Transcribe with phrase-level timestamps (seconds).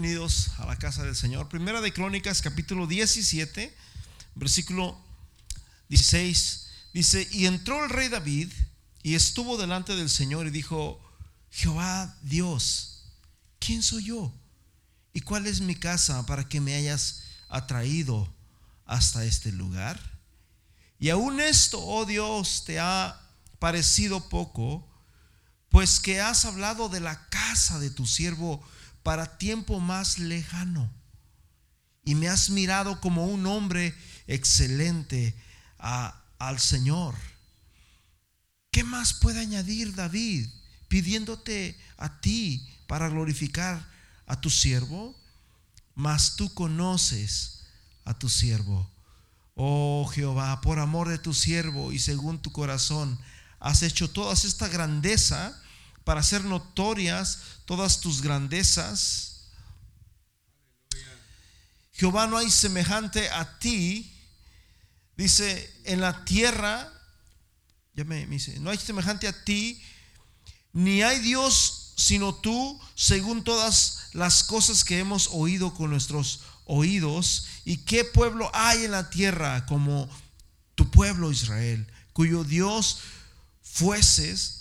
[0.00, 1.48] Bienvenidos a la casa del Señor.
[1.48, 3.74] Primera de Crónicas, capítulo 17,
[4.36, 4.96] versículo
[5.88, 6.66] 16.
[6.94, 8.48] Dice, y entró el rey David
[9.02, 11.00] y estuvo delante del Señor y dijo,
[11.50, 13.06] Jehová Dios,
[13.58, 14.32] ¿quién soy yo?
[15.12, 18.32] ¿Y cuál es mi casa para que me hayas atraído
[18.84, 20.00] hasta este lugar?
[21.00, 23.20] Y aún esto, oh Dios, te ha
[23.58, 24.88] parecido poco,
[25.70, 28.64] pues que has hablado de la casa de tu siervo
[29.08, 30.92] para tiempo más lejano.
[32.04, 33.94] Y me has mirado como un hombre
[34.26, 35.34] excelente
[35.78, 37.14] al Señor.
[38.70, 40.46] ¿Qué más puede añadir David
[40.88, 43.82] pidiéndote a ti para glorificar
[44.26, 45.18] a tu siervo?
[45.94, 47.64] Mas tú conoces
[48.04, 48.90] a tu siervo.
[49.54, 53.18] Oh Jehová, por amor de tu siervo y según tu corazón,
[53.58, 55.58] has hecho toda esta grandeza
[56.04, 59.50] para hacer notorias todas tus grandezas.
[61.92, 64.10] Jehová no hay semejante a ti.
[65.18, 66.90] Dice, en la tierra,
[67.92, 69.82] ya me, dice, no hay semejante a ti,
[70.72, 77.48] ni hay Dios sino tú, según todas las cosas que hemos oído con nuestros oídos.
[77.66, 80.08] ¿Y qué pueblo hay en la tierra como
[80.74, 83.00] tu pueblo Israel, cuyo Dios
[83.60, 84.57] fueses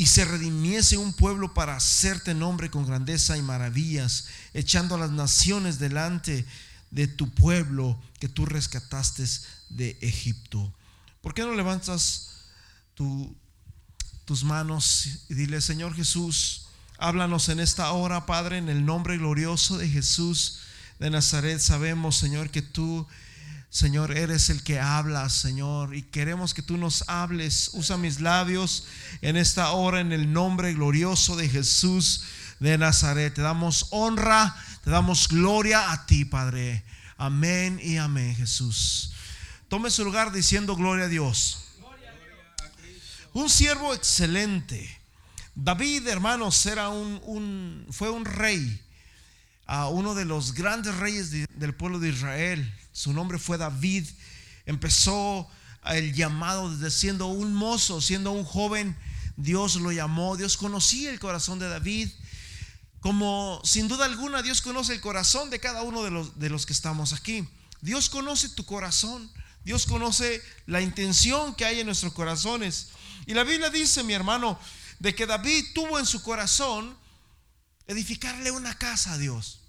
[0.00, 5.10] y se redimiese un pueblo para hacerte nombre con grandeza y maravillas, echando a las
[5.10, 6.46] naciones delante
[6.90, 9.24] de tu pueblo que tú rescataste
[9.68, 10.72] de Egipto.
[11.20, 12.30] ¿Por qué no levantas
[12.94, 19.76] tus manos y dile, Señor Jesús, háblanos en esta hora, Padre, en el nombre glorioso
[19.76, 20.60] de Jesús
[20.98, 21.60] de Nazaret?
[21.60, 23.06] Sabemos, Señor, que tú
[23.70, 27.70] Señor, eres el que habla, Señor, y queremos que tú nos hables.
[27.72, 28.84] Usa mis labios
[29.22, 32.24] en esta hora en el nombre glorioso de Jesús
[32.58, 33.32] de Nazaret.
[33.32, 36.82] Te damos honra, te damos gloria a ti, Padre.
[37.16, 39.12] Amén y amén, Jesús.
[39.68, 41.66] Tome su lugar diciendo gloria a Dios.
[43.32, 45.00] Un siervo excelente.
[45.54, 48.80] David, hermanos, era un, fue un rey,
[49.72, 54.04] a uno de los grandes reyes del pueblo de Israel su nombre fue David.
[54.66, 55.48] Empezó
[55.86, 58.96] el llamado desde siendo un mozo, siendo un joven.
[59.36, 60.36] Dios lo llamó.
[60.36, 62.10] Dios conocía el corazón de David.
[62.98, 66.66] Como sin duda alguna Dios conoce el corazón de cada uno de los, de los
[66.66, 67.48] que estamos aquí.
[67.80, 69.30] Dios conoce tu corazón.
[69.64, 72.88] Dios conoce la intención que hay en nuestros corazones.
[73.24, 74.58] Y la Biblia dice, mi hermano,
[74.98, 76.98] de que David tuvo en su corazón
[77.86, 79.59] edificarle una casa a Dios.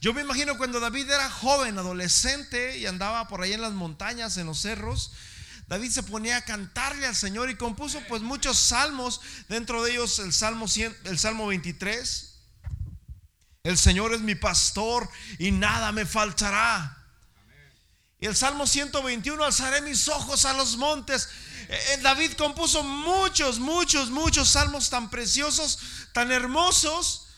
[0.00, 4.38] Yo me imagino cuando David era joven, adolescente y andaba por ahí en las montañas,
[4.38, 5.12] en los cerros,
[5.70, 10.18] David se ponía a cantarle al Señor y compuso pues muchos salmos, dentro de ellos
[10.18, 10.66] el Salmo,
[11.04, 12.38] el Salmo 23.
[13.62, 16.96] El Señor es mi pastor y nada me faltará.
[18.18, 21.28] Y el Salmo 121, alzaré mis ojos a los montes.
[21.68, 25.78] Eh, eh, David compuso muchos, muchos, muchos salmos tan preciosos,
[26.12, 27.28] tan hermosos.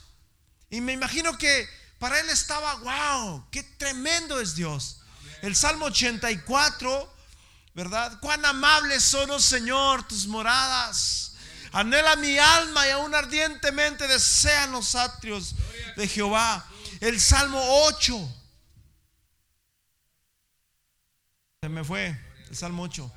[0.70, 1.68] Y me imagino que
[2.02, 5.02] para él estaba, wow, qué tremendo es Dios.
[5.40, 7.14] El Salmo 84,
[7.76, 8.18] ¿verdad?
[8.18, 11.36] Cuán amables son, oh Señor, tus moradas.
[11.70, 15.54] Anhela mi alma y aún ardientemente desean los atrios
[15.96, 16.66] de Jehová.
[16.98, 18.34] El Salmo 8.
[21.62, 22.20] Se me fue.
[22.50, 23.12] El Salmo 8.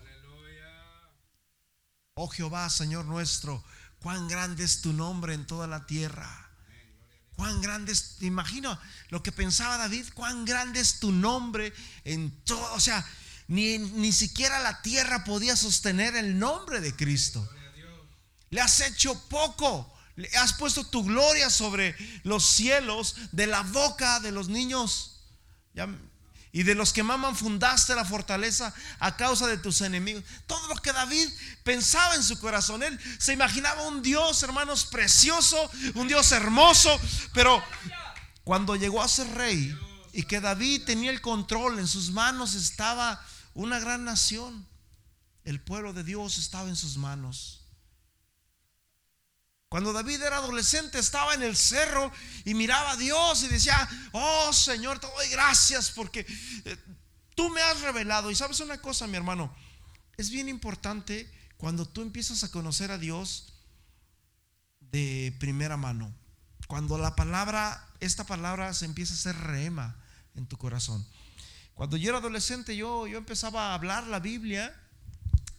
[2.14, 3.64] Oh Jehová, Señor nuestro,
[3.98, 6.45] cuán grande es tu nombre en toda la tierra.
[7.36, 8.80] Cuán grande es, te imagino
[9.10, 11.74] lo que pensaba David, cuán grande es tu nombre
[12.04, 13.06] en todo, o sea,
[13.48, 17.48] ni, ni siquiera la tierra podía sostener el nombre de Cristo.
[18.50, 24.20] Le has hecho poco, le has puesto tu gloria sobre los cielos, de la boca
[24.22, 25.20] de los niños.
[25.74, 25.90] Ya,
[26.56, 30.24] y de los que maman fundaste la fortaleza a causa de tus enemigos.
[30.48, 31.28] Todo lo que David
[31.66, 32.82] pensaba en su corazón.
[32.82, 36.98] Él se imaginaba un Dios, hermanos, precioso, un Dios hermoso.
[37.34, 37.62] Pero
[38.46, 39.78] cuando llegó a ser rey
[40.14, 43.22] y que David tenía el control, en sus manos estaba
[43.54, 44.66] una gran nación.
[45.44, 47.65] El pueblo de Dios estaba en sus manos.
[49.76, 52.10] Cuando David era adolescente estaba en el cerro
[52.46, 53.76] y miraba a Dios y decía,
[54.14, 56.26] oh Señor, te doy gracias porque
[56.64, 56.78] eh,
[57.36, 58.32] tú me has revelado.
[58.32, 59.54] Y sabes una cosa, mi hermano,
[60.16, 63.54] es bien importante cuando tú empiezas a conocer a Dios
[64.80, 66.16] de primera mano.
[66.70, 69.98] Cuando la palabra, esta palabra se empieza a ser rema
[70.36, 71.06] en tu corazón.
[71.74, 74.74] Cuando yo era adolescente, yo, yo empezaba a hablar la Biblia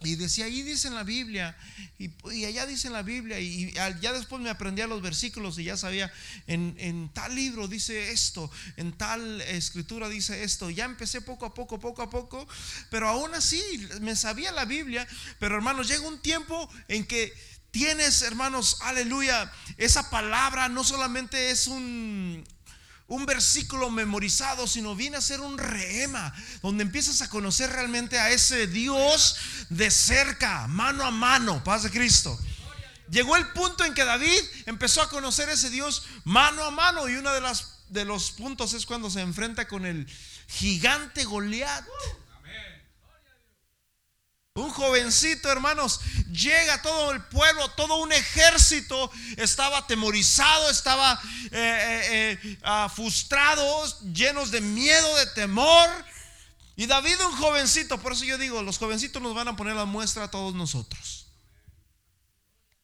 [0.01, 1.57] Y decía, ahí dice en la Biblia,
[1.97, 2.11] y,
[2.45, 6.11] allá dice en la Biblia, y, ya después me aprendía los versículos y ya sabía,
[6.45, 10.69] en, en, tal libro dice esto, en tal escritura dice esto.
[10.69, 12.47] Ya empecé poco a poco, poco a poco,
[12.91, 13.61] pero aún así
[14.01, 15.07] me sabía la Biblia,
[15.39, 17.33] pero hermanos, llega un tiempo en que
[17.71, 22.43] tienes, hermanos, aleluya, esa palabra no solamente es un,
[23.07, 28.31] un versículo memorizado, sino viene a ser un rehema, donde empiezas a conocer realmente a
[28.31, 29.37] ese Dios
[29.69, 32.37] de cerca, mano a mano, paz de Cristo.
[33.09, 37.07] Llegó el punto en que David empezó a conocer a ese Dios mano a mano
[37.07, 37.41] y uno de,
[37.89, 40.05] de los puntos es cuando se enfrenta con el
[40.47, 41.85] gigante Goliat.
[44.57, 45.99] Un jovencito, hermanos,
[46.31, 51.13] llega todo el pueblo, todo un ejército estaba atemorizado, estaba
[51.51, 55.87] eh, eh, eh, ah, frustrado, llenos de miedo, de temor.
[56.75, 59.85] Y David, un jovencito, por eso yo digo, los jovencitos nos van a poner la
[59.85, 61.27] muestra a todos nosotros.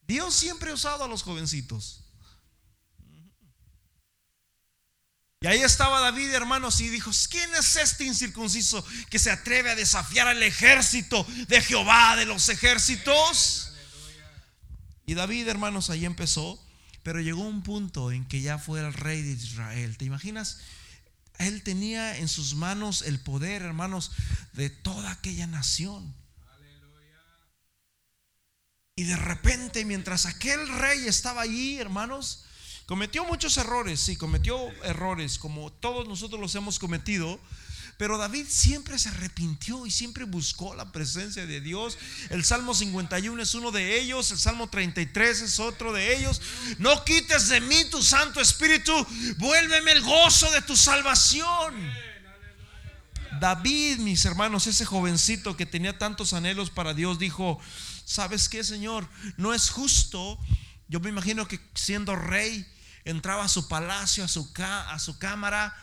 [0.05, 2.02] Dios siempre ha usado a los jovencitos.
[5.43, 9.75] Y ahí estaba David, hermanos, y dijo, ¿quién es este incircunciso que se atreve a
[9.75, 13.73] desafiar al ejército de Jehová de los ejércitos?
[15.05, 16.65] Y David, hermanos, ahí empezó,
[17.03, 19.97] pero llegó un punto en que ya fue el rey de Israel.
[19.97, 20.59] ¿Te imaginas?
[21.39, 24.13] Él tenía en sus manos el poder, hermanos,
[24.53, 26.15] de toda aquella nación.
[28.95, 32.45] Y de repente, mientras aquel rey estaba allí, hermanos,
[32.85, 37.39] Cometió muchos errores, sí, cometió errores como todos nosotros los hemos cometido.
[37.97, 41.97] Pero David siempre se arrepintió y siempre buscó la presencia de Dios.
[42.31, 46.41] El Salmo 51 es uno de ellos, el Salmo 33 es otro de ellos.
[46.79, 48.93] No quites de mí tu Santo Espíritu,
[49.37, 51.75] vuélveme el gozo de tu salvación.
[53.39, 57.59] David, mis hermanos, ese jovencito que tenía tantos anhelos para Dios, dijo,
[58.05, 59.07] ¿sabes qué, Señor?
[59.37, 60.39] No es justo.
[60.87, 62.65] Yo me imagino que siendo rey,
[63.05, 65.75] entraba a su palacio, a su, a su cámara,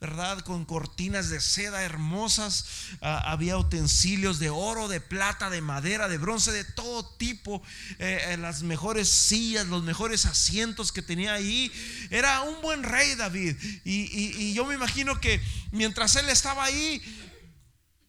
[0.00, 0.40] ¿verdad?
[0.40, 2.66] Con cortinas de seda hermosas,
[3.00, 7.60] ah, había utensilios de oro, de plata, de madera, de bronce, de todo tipo,
[7.98, 11.72] eh, eh, las mejores sillas, los mejores asientos que tenía ahí.
[12.10, 13.56] Era un buen rey David.
[13.84, 15.42] y yo me imagino que
[15.72, 17.02] mientras él estaba ahí,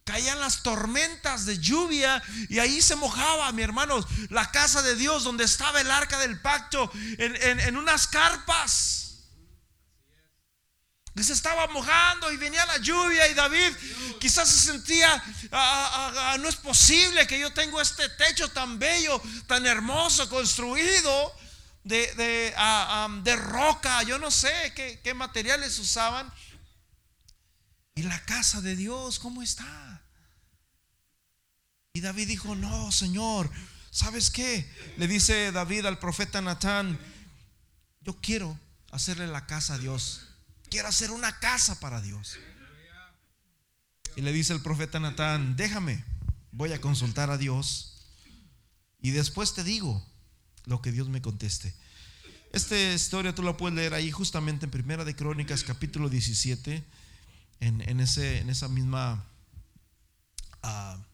[0.04, 5.24] caían las tormentas de lluvia y ahí se mojaba, mi hermanos, la casa de Dios
[5.24, 9.06] donde estaba el arca del pacto en, unas carpas.
[11.16, 13.72] Y se estaba mojando y venía la lluvia y David
[14.20, 18.78] quizás se sentía, ah, ah, ah, no es posible que yo tengo este techo tan
[18.78, 21.34] bello, tan hermoso, construido
[21.84, 22.52] de,
[23.22, 26.32] de, roca, yo no sé qué, qué materiales usaban.
[27.94, 29.89] Y la casa de Dios, ¿cómo está?
[31.92, 33.50] Y David dijo, no, Señor,
[33.90, 34.70] ¿sabes qué?
[34.96, 36.98] Le dice David al profeta Natán,
[38.02, 38.56] yo quiero
[38.92, 40.28] hacerle la casa a Dios.
[40.68, 42.38] Quiero hacer una casa para Dios.
[44.14, 46.04] Y le dice el profeta Natán, déjame,
[46.52, 48.06] voy a consultar a Dios
[49.00, 50.04] y después te digo
[50.66, 51.74] lo que Dios me conteste.
[52.52, 56.84] Esta historia tú la puedes leer ahí justamente en Primera de Crónicas capítulo 17,
[57.60, 59.24] en, ese, en esa misma...
[60.62, 61.09] Uh,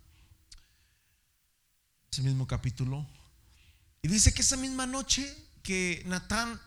[2.11, 3.07] ese mismo capítulo.
[4.03, 6.61] Y dice que esa misma noche que Natán,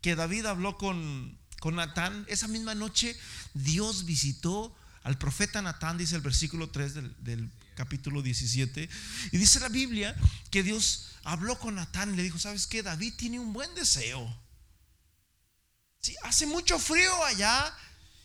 [0.00, 3.16] que David habló con, con Natán, esa misma noche
[3.54, 6.94] Dios visitó al profeta Natán, dice el versículo 3
[7.24, 8.88] del, capítulo 17.
[9.32, 10.14] Y dice la Biblia
[10.50, 12.82] que Dios habló con Natán y le dijo, ¿sabes qué?
[12.82, 14.34] David tiene un buen deseo.
[16.00, 17.74] Sí, hace mucho frío allá.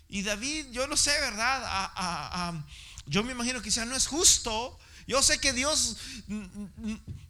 [0.08, 2.64] Y David, yo no sé, ¿verdad?
[3.06, 4.78] yo me imagino que ya no es justo
[5.10, 5.98] yo sé que Dios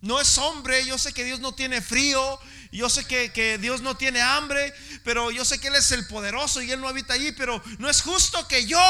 [0.02, 2.38] no es hombre, yo sé que Dios no tiene frío,
[2.74, 4.74] yo sé que, Dios no tiene hambre,
[5.06, 7.90] pero yo sé que Él es el poderoso y Él no habita allí, pero no
[7.90, 8.84] es justo que yo,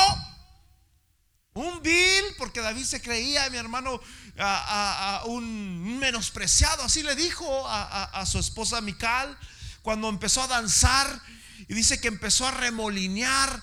[1.54, 4.02] un vil, porque David se creía, mi hermano,
[4.40, 9.38] a, un menospreciado, así le dijo a, su esposa Mical,
[9.84, 11.22] cuando empezó a danzar,
[11.68, 13.62] y dice que empezó a remolinear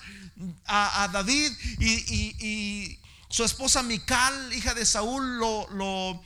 [0.67, 2.97] a, David y
[3.29, 6.23] su esposa Mical, hija de Saúl, lo,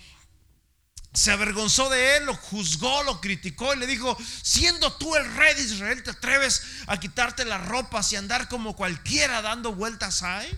[1.14, 5.56] se avergonzó de él, lo juzgó, lo criticó y le dijo, siendo tú el rey
[5.56, 10.50] de Israel, ¿te atreves a quitarte las ropas y andar como cualquiera dando vueltas ahí?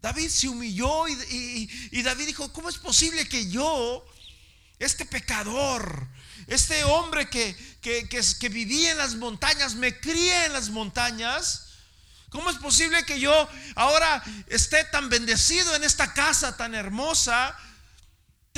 [0.00, 4.04] David se humilló y, David dijo, ¿cómo es posible que yo,
[4.78, 6.08] este pecador,
[6.46, 11.67] este hombre que, que, que vivía en las montañas, me críe en las montañas,
[12.30, 17.56] ¿Cómo es posible que yo ahora esté tan bendecido en esta casa tan hermosa?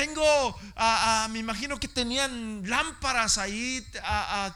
[0.00, 0.58] tengo,
[1.30, 3.86] me imagino que tenían lámparas ahí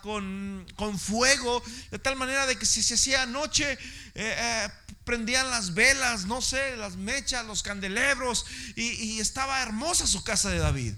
[0.02, 3.78] con, fuego, de tal manera de que si se hacía noche, eh,
[4.14, 4.68] eh,
[5.04, 10.58] prendían las velas, no sé, las mechas, los candelebros, y, estaba hermosa su casa de
[10.58, 10.94] David.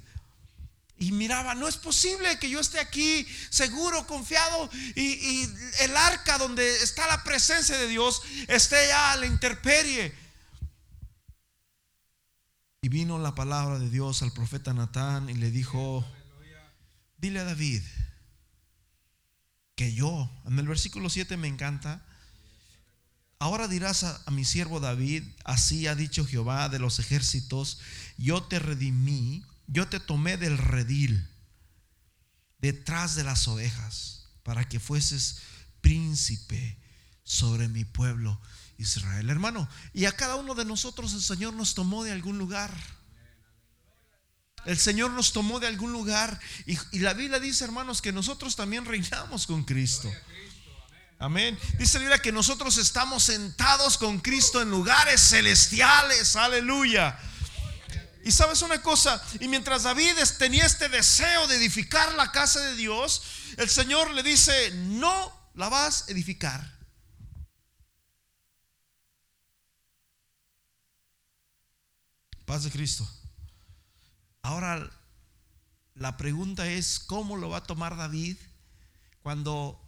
[0.98, 5.42] Y miraba, no es posible que yo esté aquí seguro, confiado, y,
[5.80, 10.14] el arca donde está la presencia de Dios esté ya a la intemperie.
[12.80, 16.06] Y vino la palabra de Dios al profeta Natán y le dijo,
[17.18, 17.82] dile a David
[19.76, 22.02] que yo, en el versículo 7 me encanta,
[23.38, 27.80] ahora dirás a, mi siervo David, así ha dicho Jehová de los ejércitos,
[28.16, 31.28] yo te redimí, yo te tomé del redil,
[32.58, 35.38] detrás de las ovejas, para que fueses
[35.80, 36.78] príncipe
[37.24, 38.40] sobre mi pueblo
[38.78, 39.30] Israel.
[39.30, 42.72] Hermano, y a cada uno de nosotros el Señor nos tomó de algún lugar.
[44.64, 46.40] El Señor nos tomó de algún lugar.
[46.66, 50.12] Y, la Biblia dice, hermanos, que nosotros también reinamos con Cristo.
[51.18, 51.58] Amén.
[51.78, 56.36] Dice mira que nosotros estamos sentados con Cristo en lugares celestiales.
[56.36, 57.18] Aleluya.
[58.26, 62.74] Y sabes una cosa, y mientras David tenía este deseo de edificar la casa de
[62.74, 63.22] Dios,
[63.56, 66.76] el Señor le dice, no la vas a edificar.
[72.44, 73.08] Paz de Cristo.
[74.42, 74.90] Ahora
[75.94, 78.38] la pregunta es, ¿cómo lo va a tomar David
[79.22, 79.80] cuando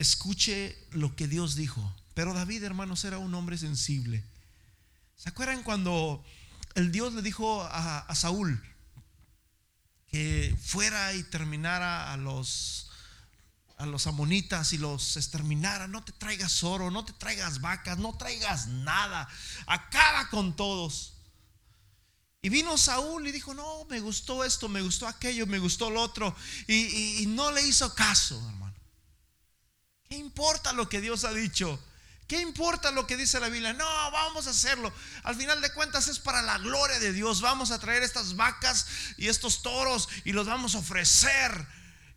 [0.00, 1.94] escuche lo que Dios dijo?
[2.14, 4.24] Pero David, hermanos, era un hombre sensible.
[5.14, 6.24] ¿Se acuerdan cuando
[6.74, 8.62] el Dios le dijo a, Saúl
[10.06, 12.90] que fuera y terminara a los
[13.76, 18.68] a amonitas y los exterminara, no te traigas oro, no te traigas vacas, no traigas
[18.68, 19.28] nada,
[19.66, 21.14] acaba con todos.
[22.44, 26.02] Y vino Saúl y dijo, no, me gustó esto, me gustó aquello, me gustó lo
[26.02, 26.36] otro.
[26.68, 28.74] Y, no le hizo caso, hermano.
[30.08, 31.82] ¿Qué importa lo que Dios ha dicho?
[32.26, 33.74] ¿Qué importa lo que dice la Biblia?
[33.74, 34.92] No, vamos a hacerlo.
[35.24, 37.42] Al final de cuentas es para la gloria de Dios.
[37.42, 38.86] Vamos a traer estas vacas
[39.18, 41.66] y estos toros y los vamos a ofrecer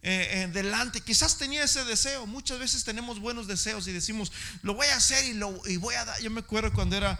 [0.01, 1.01] eh, eh, delante.
[1.01, 2.25] Quizás tenía ese deseo.
[2.25, 5.95] Muchas veces tenemos buenos deseos y decimos, lo voy a hacer y, lo, y voy
[5.95, 6.21] a dar.
[6.21, 7.19] Yo me acuerdo cuando era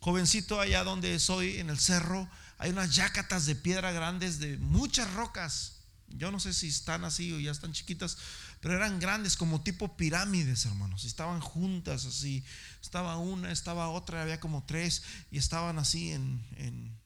[0.00, 2.28] jovencito allá donde soy, en el cerro,
[2.58, 5.76] hay unas yacatas de piedra grandes de muchas rocas.
[6.08, 8.18] Yo no sé si están así o ya están chiquitas,
[8.62, 11.04] pero eran grandes como tipo pirámides, hermanos.
[11.04, 12.44] Estaban juntas así.
[12.80, 15.02] Estaba una, estaba otra, había como tres
[15.32, 16.96] y estaban así en, en,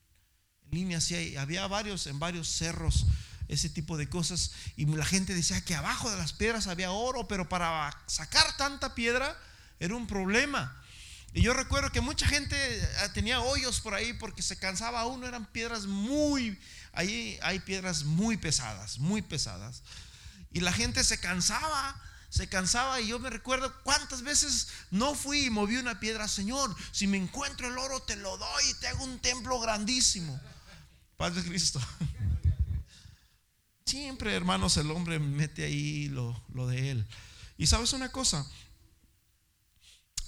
[0.70, 1.34] línea así.
[1.38, 3.06] Había varios, en varios cerros,
[3.48, 4.52] ese tipo de cosas.
[4.76, 8.94] Y la gente decía que abajo de las piedras había oro, pero para sacar tanta
[8.94, 9.34] piedra
[9.80, 10.78] era un problema.
[11.32, 15.26] Y yo recuerdo que mucha gente eh, tenía hoyos por ahí porque se cansaba uno,
[15.26, 16.58] eran piedras muy,
[16.92, 19.82] ahí hay piedras muy pesadas, muy pesadas.
[20.56, 25.44] Y la gente se cansaba, se cansaba y yo me recuerdo cuántas veces no fui
[25.44, 28.88] y moví una piedra, Señor, si me encuentro el oro te lo doy y te
[28.88, 30.40] hago un templo grandísimo.
[31.18, 31.78] Paz de Cristo.
[33.84, 37.06] Siempre, hermanos, el hombre mete ahí lo, lo de él.
[37.58, 38.46] Y sabes una cosa,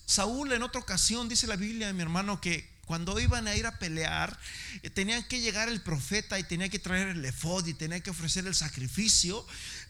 [0.04, 3.78] Saúl en otra ocasión, dice la Biblia, mi hermano, que cuando iban a ir a
[3.78, 4.40] pelear,
[4.82, 8.08] eh, tenían que llegar el profeta y tenía que traer el efod y tenía que
[8.08, 9.46] ofrecer el sacrificio,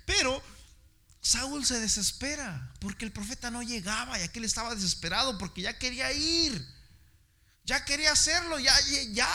[0.08, 0.42] pero
[1.20, 6.10] Saúl se desespera porque el profeta no llegaba y aquel estaba desesperado porque ya quería
[6.12, 6.66] ir.
[7.64, 8.74] Ya quería hacerlo, ya,
[9.10, 9.28] ya,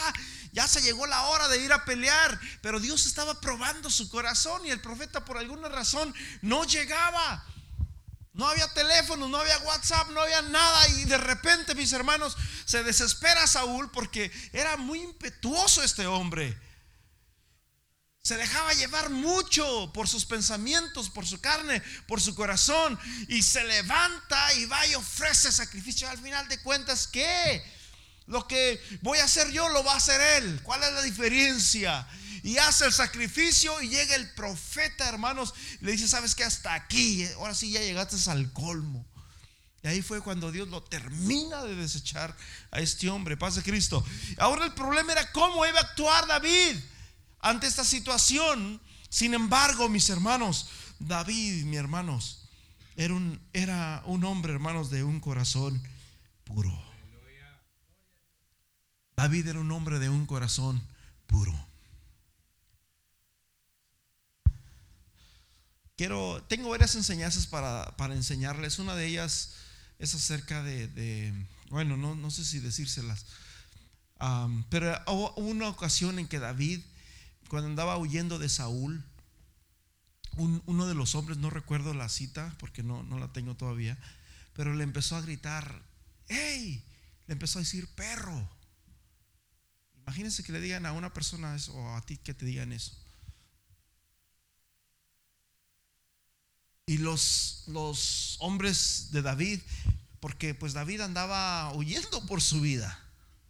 [0.52, 4.66] ya se llegó la hora de ir a pelear, pero Dios estaba probando su corazón
[4.66, 6.12] y el profeta por alguna razón
[6.42, 7.46] no llegaba.
[8.34, 10.88] No había teléfono, no había WhatsApp, no había nada.
[10.90, 16.60] Y de repente, mis hermanos, se desespera Saúl porque era muy impetuoso este hombre.
[18.26, 22.98] Se dejaba llevar mucho por sus pensamientos, por su carne, por su corazón.
[23.28, 26.10] Y se levanta y va y ofrece sacrificio.
[26.10, 27.62] Al final de cuentas, ¿qué?
[28.28, 30.62] Lo que voy a hacer yo lo va a hacer él.
[30.64, 32.08] ¿Cuál es la diferencia?
[32.44, 37.26] y hace el sacrificio y llega el profeta, hermanos, le dice, ¿sabes que Hasta aquí,
[37.36, 39.06] ahora sí ya llegaste al colmo.
[39.82, 42.36] Y ahí fue cuando Dios lo termina de desechar
[42.72, 44.06] a este hombre, paz de Cristo.
[44.38, 46.78] Ahora el problema era cómo iba a actuar David
[47.44, 48.82] ante esta situación.
[49.10, 52.50] Sin embargo, mis hermanos, David, mis hermanos,
[52.96, 55.82] era un, era un hombre, hermanos, de un corazón
[56.44, 56.72] puro.
[59.16, 60.82] David era un hombre de un corazón
[61.28, 61.54] puro.
[66.04, 68.80] quiero, tengo varias enseñanzas para, enseñarles.
[68.80, 69.54] Una de ellas
[70.00, 71.34] es acerca de,
[71.70, 73.26] bueno, no, no sé si decírselas.
[74.70, 76.82] pero hubo una ocasión en que David,
[77.54, 79.06] cuando andaba huyendo de Saúl,
[80.38, 83.96] uno de los hombres, no recuerdo la cita porque no, no la tengo todavía,
[84.56, 85.84] pero le empezó a gritar,
[86.28, 86.84] ¡Hey!
[87.28, 88.50] Le empezó a decir perro.
[89.98, 92.98] Imagínense que le digan a una persona eso o a ti que te digan eso.
[96.88, 99.60] Y los, los hombres de David,
[100.20, 103.00] porque pues David andaba huyendo por su vida.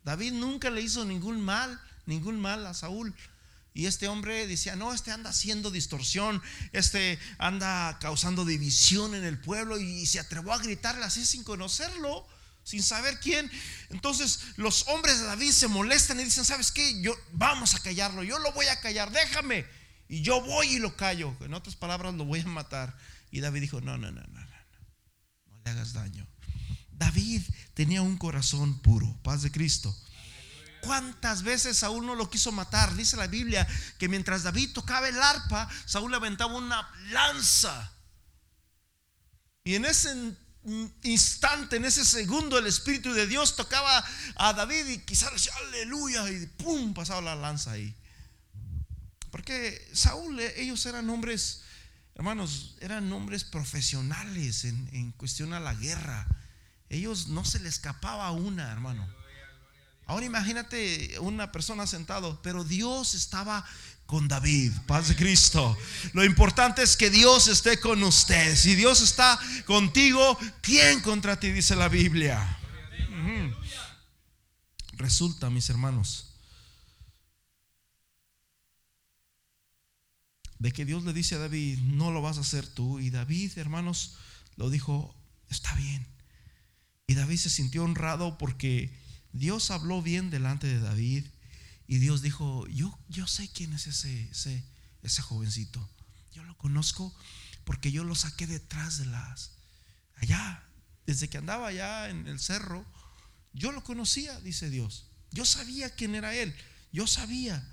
[0.03, 3.15] David nunca le hizo ningún mal, ningún mal a Saúl.
[3.74, 6.42] Y este hombre decía, no, este anda haciendo distorsión,
[6.74, 12.27] este anda causando división en el pueblo y se atrevió a gritarle así sin conocerlo
[12.63, 13.50] sin saber quién.
[13.89, 17.01] Entonces los hombres de David se molestan y dicen, ¿sabes qué?
[17.01, 19.65] Yo, vamos a callarlo, yo lo voy a callar, déjame.
[20.08, 21.36] Y yo voy y lo callo.
[21.42, 22.96] En otras palabras, lo voy a matar.
[23.32, 24.39] Y David dijo, no, no, no, no, no,
[25.48, 26.27] no, le hagas daño.
[26.92, 27.42] David
[27.74, 29.96] tenía un corazón puro, paz de Cristo.
[30.83, 32.93] ¿Cuántas veces Saúl no lo quiso matar?
[32.95, 33.65] Dice la Biblia
[33.97, 37.91] que mientras David tocaba el arpa, Saúl le aventaba una lanza.
[39.63, 40.13] Y en ese
[41.03, 44.03] instante, en ese segundo, el Espíritu de Dios tocaba
[44.35, 47.95] a David y quizás aleluya y pum, pasaba la lanza ahí.
[49.31, 51.61] Porque Saúl, eh, ellos eran hombres,
[52.13, 56.27] hermanos, eran hombres profesionales en, en cuestión a la guerra.
[56.89, 59.23] Ellos no se le escapaba una, hermano.
[60.05, 63.65] Ahora imagínate una persona sentado, pero Dios estaba
[64.05, 64.72] con David.
[64.86, 65.77] Paz de Cristo.
[66.13, 68.55] Lo importante es que Dios esté con usted.
[68.55, 71.51] Si Dios está contigo, ¿quién contra ti?
[71.51, 72.60] Dice la Biblia.
[74.93, 76.33] Resulta, mis hermanos,
[80.60, 83.00] de que Dios le dice a David, no lo vas a hacer tú.
[83.00, 84.15] Y David, hermanos,
[84.55, 85.13] lo dijo,
[85.50, 86.07] está bien.
[87.07, 88.98] Y David se sintió honrado porque
[89.33, 91.25] Dios habló bien delante de David
[91.87, 94.63] y Dios dijo, yo, yo sé quién es ese, ese,
[95.01, 95.89] ese jovencito.
[96.31, 97.13] Yo lo conozco
[97.65, 99.51] porque yo lo saqué detrás de las,
[100.15, 100.63] allá,
[101.05, 102.85] desde que andaba allá en el cerro,
[103.53, 105.07] yo lo conocía, dice Dios.
[105.31, 106.55] Yo sabía quién era él,
[106.91, 107.67] yo sabía.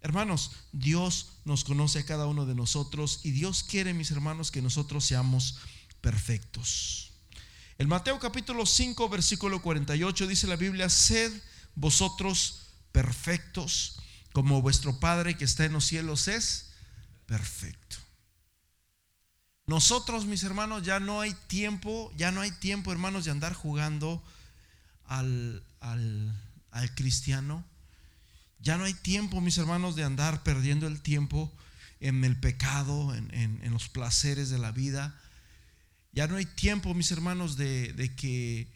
[0.00, 4.62] Hermanos, Dios nos conoce a cada uno de nosotros y Dios quiere, mis hermanos, que
[4.62, 5.58] nosotros seamos
[6.00, 7.13] perfectos.
[7.78, 11.32] En Mateo capítulo 5, versículo 48 dice la Biblia, sed
[11.74, 13.98] vosotros perfectos
[14.32, 16.70] como vuestro Padre que está en los cielos es
[17.26, 17.96] perfecto.
[19.66, 24.22] Nosotros, mis hermanos, ya no hay tiempo, ya no hay tiempo, hermanos, de andar jugando
[25.06, 27.64] al, al, cristiano.
[28.58, 31.50] Ya no hay tiempo, mis hermanos, de andar perdiendo el tiempo
[32.00, 35.18] en el pecado, en, los placeres de la vida.
[36.14, 38.68] Ya no hay tiempo, mis hermanos, de, de, que,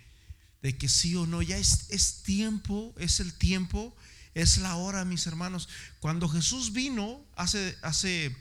[0.62, 1.40] de que sí o no.
[1.40, 3.96] Ya es, es tiempo, es el tiempo
[4.40, 5.68] es la hora, mis hermanos.
[6.00, 8.34] Cuando Jesús vino, hace, hace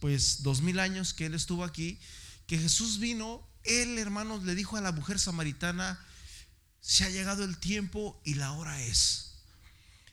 [0.00, 1.98] pues dos mil años que Él estuvo aquí,
[2.46, 5.98] que Jesús vino, Él, hermanos, le dijo a la mujer samaritana,
[6.80, 9.32] se ha llegado el tiempo y la hora es.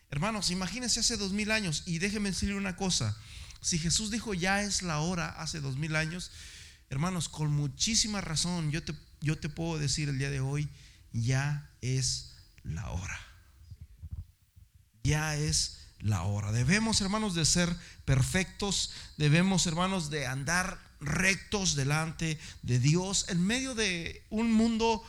[0.09, 3.17] Hermanos, imagínense hace dos mil años y déjenme decirle una cosa.
[3.61, 6.31] Si Jesús dijo ya es la hora hace dos mil años,
[6.91, 10.69] hermanos, con muchísima razón yo te, yo te puedo decir el día de hoy,
[11.11, 13.19] ya es la hora
[15.03, 16.51] ya es la hora.
[16.51, 17.75] Debemos, hermanos, de ser
[18.05, 25.03] perfectos, debemos, hermanos, de andar rectos delante de Dios en medio de un mundo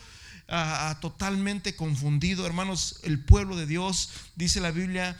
[0.48, 2.46] ah, ah, totalmente confundido.
[2.46, 5.16] Hermanos, el pueblo de Dios, dice la Biblia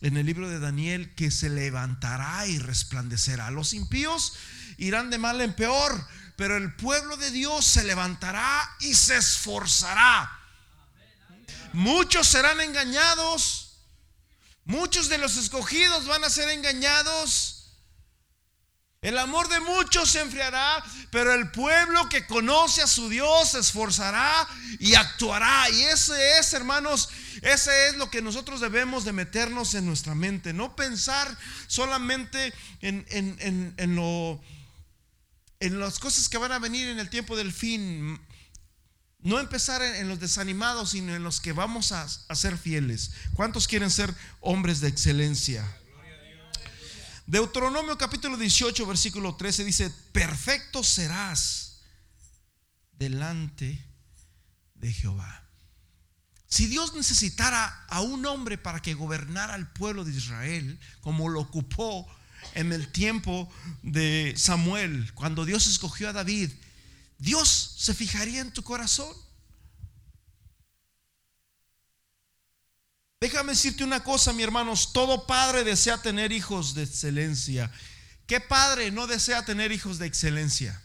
[0.00, 3.50] en el libro de Daniel, que se levantará y resplandecerá.
[3.50, 4.34] Los impíos
[4.78, 6.06] irán de mal en peor,
[6.36, 10.30] pero el pueblo de Dios se levantará y se esforzará.
[11.72, 13.62] Muchos serán engañados
[14.64, 17.58] Muchos de los escogidos van a ser engañados.
[19.00, 23.58] El amor de muchos se enfriará, pero el pueblo que conoce a su Dios se
[23.58, 24.46] esforzará
[24.78, 25.68] y actuará.
[25.70, 27.08] Y ese es, hermanos,
[27.42, 30.52] ese es lo que nosotros debemos de meternos en nuestra mente.
[30.52, 34.40] No pensar solamente en, en, lo,
[35.62, 38.20] en las cosas que van a venir en el tiempo del fin.
[39.20, 43.12] No empezar en, los desanimados, sino en los que vamos a, ser fieles.
[43.34, 45.64] ¿Cuántos quieren ser hombres de excelencia?
[47.26, 51.82] Deuteronomio capítulo 18, versículo 13 dice, perfecto serás
[52.98, 53.86] delante
[54.74, 55.48] de Jehová.
[56.48, 61.40] Si Dios necesitara a un hombre para que gobernara al pueblo de Israel, como lo
[61.40, 62.08] ocupó
[62.54, 63.48] en el tiempo
[63.82, 66.50] de Samuel, cuando Dios escogió a David,
[67.18, 69.14] Dios se fijaría en tu corazón.
[73.20, 77.70] Déjame decirte una cosa, mi hermanos, todo padre desea tener hijos de excelencia.
[78.26, 80.82] ¿Qué padre no desea tener hijos de excelencia?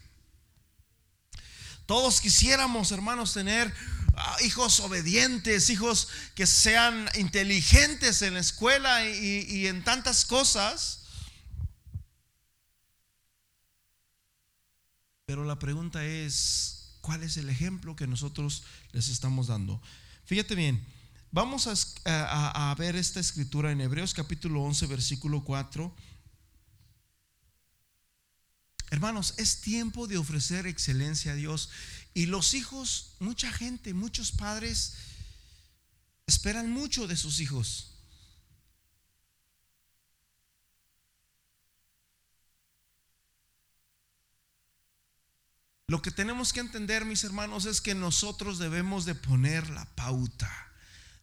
[1.87, 3.73] Todos quisiéramos, hermanos, tener
[4.15, 11.06] ah, hijos obedientes, hijos que sean inteligentes en la escuela y, y en tantas cosas.
[15.27, 18.63] Pero la pregunta es, ¿cuál es el ejemplo que nosotros
[18.93, 19.79] les estamos dando?
[20.25, 20.83] Fíjate bien,
[21.31, 21.67] Vamos
[22.05, 25.93] a, ver esta escritura en Hebreos capítulo 11, versículo 4.
[28.89, 31.69] Hermanos, es tiempo de ofrecer excelencia a Dios.
[32.13, 34.93] Y los hijos, mucha gente, muchos padres
[36.25, 37.86] esperan mucho de sus hijos.
[45.89, 50.51] Lo que tenemos que entender, mis hermanos, es que nosotros debemos de poner la pauta.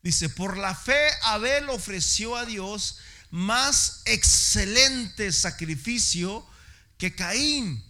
[0.03, 2.96] Dice, por la fe Abel ofreció a Dios
[3.31, 6.46] más excelente sacrificio
[6.96, 7.85] que Caín,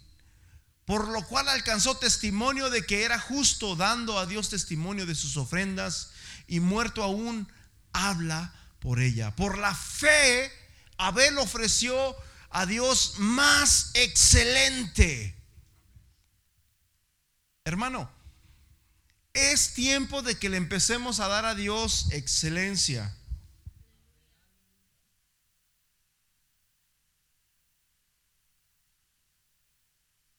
[0.83, 5.37] por lo cual alcanzó testimonio de que era justo, dando a Dios testimonio de sus
[5.37, 6.09] ofrendas,
[6.45, 7.49] y muerto aún
[7.93, 9.33] habla por ella.
[9.33, 10.51] Por la fe
[10.97, 12.17] Abel ofreció
[12.49, 15.44] a Dios más excelente.
[17.65, 18.07] Hermano,
[19.33, 23.17] es tiempo de que le empecemos a dar a Dios excelencia.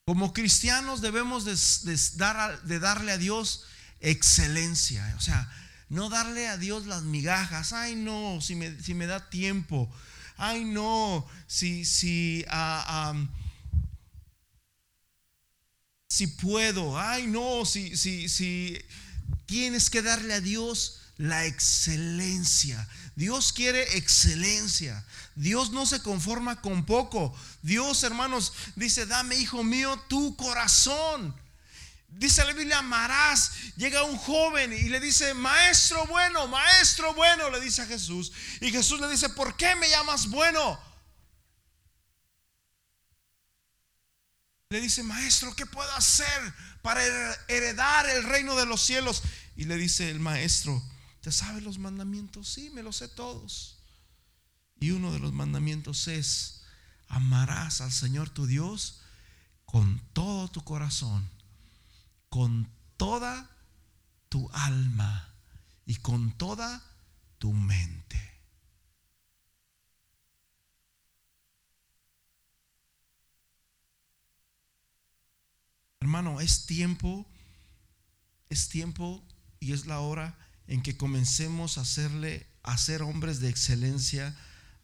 [0.04, 3.64] Como cristianos debemos de, dar, de, darle a Dios
[3.98, 5.12] excelencia.
[5.18, 5.50] O sea,
[5.88, 7.72] no darle a Dios las migajas.
[7.72, 9.92] Ay, no, si me, si me da tiempo.
[10.36, 13.14] Ay, no, si, si, ah,
[16.16, 18.78] si puedo, ay no, si, si, si
[19.44, 22.88] tienes que darle a Dios la excelencia.
[23.16, 25.04] Dios quiere excelencia.
[25.34, 27.36] Dios no se conforma con poco.
[27.60, 31.36] Dios, hermanos, dice, dame, hijo mío, tu corazón.
[32.08, 33.50] Dice la Biblia, amarás.
[33.76, 38.32] Llega un joven y le dice, maestro bueno, maestro bueno, le dice a Jesús.
[38.62, 40.80] Y Jesús le dice, ¿por qué me llamas bueno?
[44.68, 47.00] Le dice, maestro, ¿qué puedo hacer para
[47.46, 49.22] heredar el reino de los cielos?
[49.54, 50.82] Y le dice el maestro,
[51.20, 52.48] ¿te sabes los mandamientos?
[52.48, 53.78] Sí, me los sé todos.
[54.80, 56.62] Y uno de los mandamientos es,
[57.06, 59.02] amarás al Señor tu Dios
[59.66, 61.30] con todo tu corazón,
[62.28, 63.48] con toda
[64.28, 65.32] tu alma
[65.86, 66.82] y con toda
[67.38, 68.25] tu mente.
[76.06, 77.26] Hermano, es tiempo,
[78.48, 79.26] es tiempo
[79.58, 80.38] y es la hora
[80.68, 84.32] en que comencemos a hacerle, a ser hombres de excelencia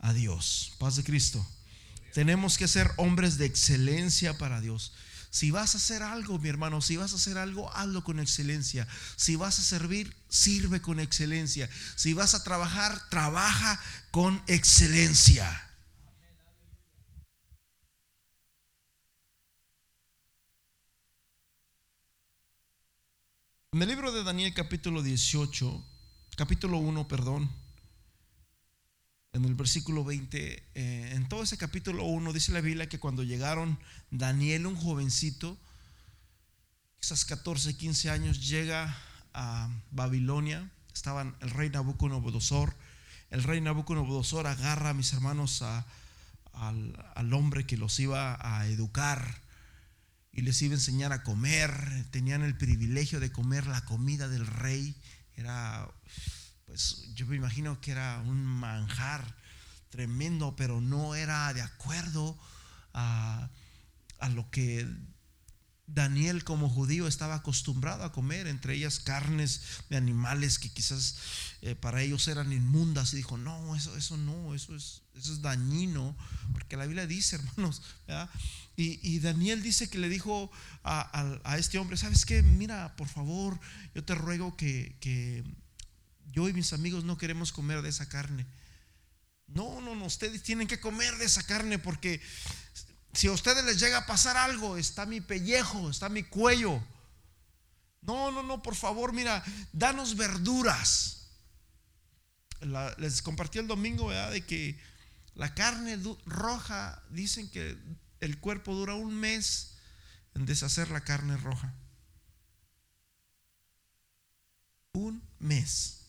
[0.01, 0.73] a Dios.
[0.81, 1.47] Paz de Cristo.
[2.13, 4.95] Tenemos que ser hombres de excelencia para Dios.
[5.31, 8.89] Si vas a hacer algo, mi hermano, si vas a hacer algo, hazlo con excelencia.
[9.15, 11.71] Si vas a servir, sirve con excelencia.
[11.95, 13.81] Si vas a trabajar, trabaja
[14.11, 15.72] con excelencia.
[23.75, 25.83] En el libro de Daniel capítulo 18,
[26.37, 27.51] capítulo 1, perdón,
[29.33, 33.23] en el versículo 20, eh, en todo ese capítulo 1 dice la Biblia que cuando
[33.23, 33.79] llegaron
[34.11, 35.57] Daniel, un jovencito,
[37.01, 38.95] quizás 14, 15 años, llega
[39.33, 42.77] a Babilonia, estaban el rey Nabucodonosor,
[43.31, 49.42] el rey Nabucodonosor agarra a mis hermanos al, al hombre que los iba a educar
[50.33, 51.71] y les iba a enseñar a comer,
[52.11, 54.97] tenían el privilegio de comer la comida del rey,
[55.37, 55.89] era,
[56.65, 59.37] pues yo me imagino que era un manjar
[59.91, 62.39] tremendo, pero no era de acuerdo
[62.95, 63.51] a,
[64.19, 64.89] a lo que
[65.95, 71.17] Daniel como judío estaba acostumbrado a comer, entre ellas carnes de animales que quizás
[71.61, 75.43] eh, para ellos eran inmundas y dijo, no, eso, eso no, eso es, eso es
[75.43, 76.17] dañino,
[76.53, 77.83] porque la Biblia dice, hermanos,
[78.75, 80.51] y, Daniel dice que le dijo
[80.83, 82.43] a, este hombre, ¿sabes qué?
[82.43, 83.61] Mira, por favor,
[83.95, 85.45] yo te ruego que, que
[86.33, 88.47] yo y mis amigos no queremos comer de esa carne.
[89.47, 92.23] No, no, no, ustedes tienen que comer de esa carne porque
[93.13, 96.83] si a ustedes les llega a pasar algo, está mi pellejo, está mi cuello.
[98.01, 101.29] No, no, no, por favor, mira, danos verduras.
[102.99, 104.33] les compartí el domingo, ¿verdad?
[104.33, 104.79] De que
[105.35, 107.79] la carne roja, dicen que
[108.21, 109.77] el cuerpo dura un mes
[110.35, 111.75] en deshacer la carne roja.
[114.93, 116.07] Un mes.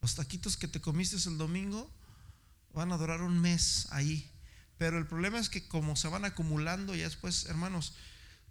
[0.00, 1.90] Los taquitos que te comiste el domingo
[2.72, 4.30] van a durar un mes ahí.
[4.78, 7.94] Pero el problema es que como se van acumulando y después, hermanos,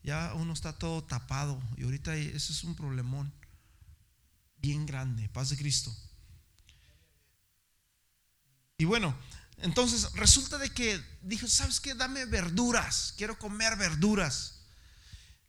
[0.04, 1.62] ya uno está todo tapado.
[1.78, 3.34] Y ahorita ese es un problemón
[4.58, 5.30] bien grande.
[5.30, 5.96] Paz de Cristo.
[8.78, 9.16] Y bueno,
[9.58, 11.94] entonces resulta de que dijo, ¿sabes qué?
[11.96, 14.62] Dame verduras, quiero comer verduras.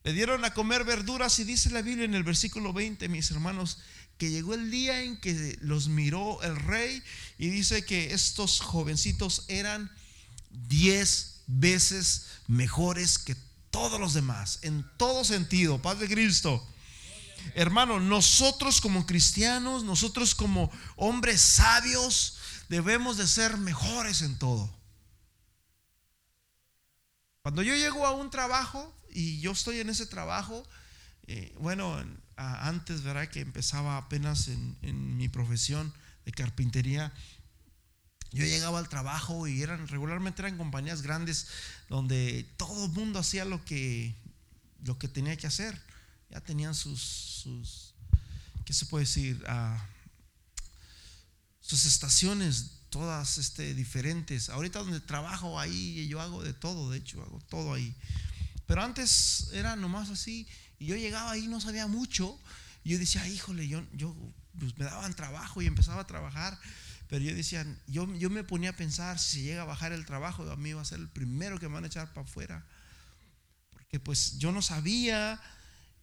[0.04, 3.78] Le dieron a comer verduras y dice la Biblia en el versículo 20, mis hermanos,
[4.18, 7.02] que llegó el día en que los miró el rey
[7.38, 9.90] y dice que estos jovencitos eran
[10.68, 13.36] diez veces mejores que
[13.70, 16.66] todos los demás, en todo sentido, paz de Cristo.
[17.54, 22.38] Hermano, nosotros como cristianos, nosotros como hombres sabios,
[22.68, 24.74] debemos de ser mejores en todo.
[27.42, 30.66] Cuando yo llego a un trabajo y yo estoy en ese trabajo,
[31.28, 31.96] eh, bueno,
[32.36, 33.28] antes, ¿verdad?
[33.28, 35.92] Que empezaba apenas en, en, mi profesión
[36.24, 37.12] de carpintería,
[38.32, 41.46] yo llegaba al trabajo y eran regularmente eran compañías grandes
[41.88, 44.14] donde todo el mundo hacía lo que,
[44.84, 45.80] lo que tenía que hacer.
[46.30, 47.94] Ya tenían sus, sus
[48.64, 49.42] ¿qué se puede decir?
[49.46, 49.86] Ah,
[51.60, 54.48] sus estaciones todas este, diferentes.
[54.50, 57.94] Ahorita donde trabajo ahí, yo hago de todo, de hecho, hago todo ahí.
[58.66, 60.46] Pero antes era nomás así,
[60.78, 62.38] y yo llegaba ahí, no sabía mucho,
[62.84, 64.14] y yo decía, híjole, yo, yo
[64.58, 66.58] pues me daban trabajo y empezaba a trabajar,
[67.08, 70.50] pero yo decía, yo, yo me ponía a pensar, si llega a bajar el trabajo,
[70.50, 72.66] a mí va a ser el primero que me van a echar para afuera,
[73.70, 75.40] porque pues yo no sabía,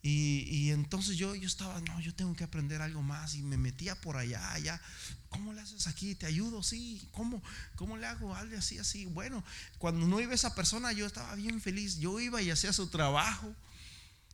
[0.06, 3.36] y, entonces yo, yo estaba, no, yo tengo que aprender algo más.
[3.36, 4.82] Y me metía por allá, allá.
[5.30, 6.14] ¿Cómo le haces aquí?
[6.14, 6.62] ¿Te ayudo?
[6.62, 7.08] Sí.
[7.14, 7.42] ¿Cómo,
[7.78, 8.36] cómo le hago?
[8.36, 9.06] Algo así, así.
[9.06, 9.46] Bueno,
[9.78, 12.00] cuando no iba esa persona, yo estaba bien feliz.
[12.00, 13.56] Yo iba y hacía su trabajo.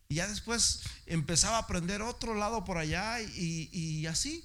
[0.08, 4.44] Y ya después empezaba a aprender otro lado por allá y, así.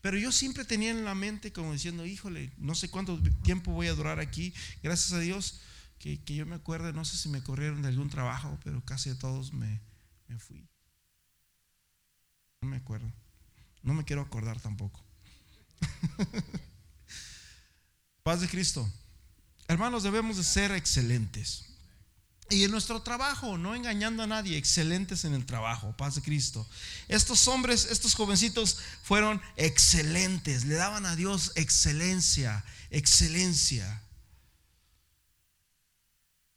[0.00, 3.88] Pero yo siempre tenía en la mente como diciendo, híjole, no sé cuánto tiempo voy
[3.88, 4.54] a durar aquí.
[4.82, 5.60] Gracias a Dios
[5.98, 9.10] que, que yo me acuerde, no sé si me corrieron de algún trabajo, pero casi
[9.10, 9.80] a todos me,
[10.28, 10.66] me fui.
[12.62, 13.10] No me acuerdo.
[13.82, 15.04] No me quiero acordar tampoco.
[18.22, 18.90] Paz de Cristo.
[19.68, 21.69] Hermanos, debemos de ser excelentes.
[22.50, 26.66] Y en nuestro trabajo, no engañando a nadie, excelentes en el trabajo, paz de Cristo.
[27.06, 34.02] Estos hombres, estos jovencitos fueron excelentes, le daban a Dios excelencia, excelencia.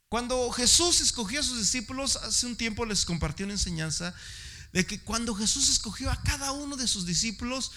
[0.08, 4.14] Cuando Jesús escogió a sus discípulos, hace un tiempo les compartí una enseñanza
[4.72, 7.70] de que cuando Jesús escogió a cada uno de sus discípulos,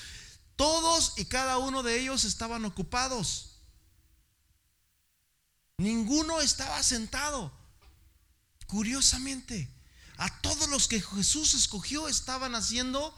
[0.56, 3.60] todos y cada uno de ellos estaban ocupados.
[5.78, 7.67] Ninguno estaba sentado.
[8.68, 9.70] Curiosamente,
[10.18, 13.18] a todos los que Jesús escogió estaban haciendo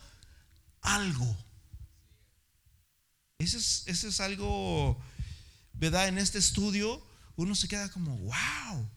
[0.82, 1.38] algo.
[3.40, 5.02] Ese es, ese es algo,
[5.74, 6.08] ¿verdad?
[6.08, 8.90] En este estudio uno se queda como, wow.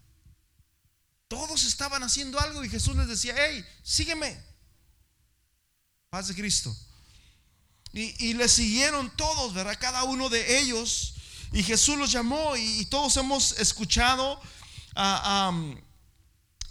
[1.28, 4.38] Todos estaban haciendo algo y Jesús les decía, hey, sígueme.
[6.10, 6.76] Paz de Cristo.
[7.92, 9.78] Y, y le siguieron todos, ¿verdad?
[9.80, 11.14] Cada uno de ellos.
[11.52, 14.40] Y Jesús los llamó y, todos hemos escuchado
[14.94, 15.52] a,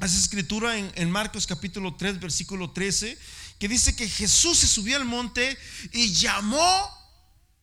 [0.05, 3.17] esa escritura en, en, Marcos capítulo 3, versículo 13,
[3.59, 5.57] que dice que Jesús se subió al monte
[5.91, 6.89] y llamó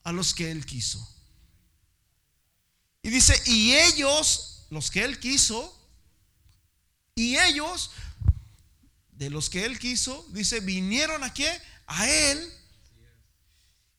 [0.04, 1.06] a los que él quiso.
[3.02, 5.74] Y dice, y ellos, los que él quiso,
[7.14, 7.90] y ellos,
[9.12, 11.50] de los que él quiso, dice, vinieron a qué?
[11.86, 12.52] A él.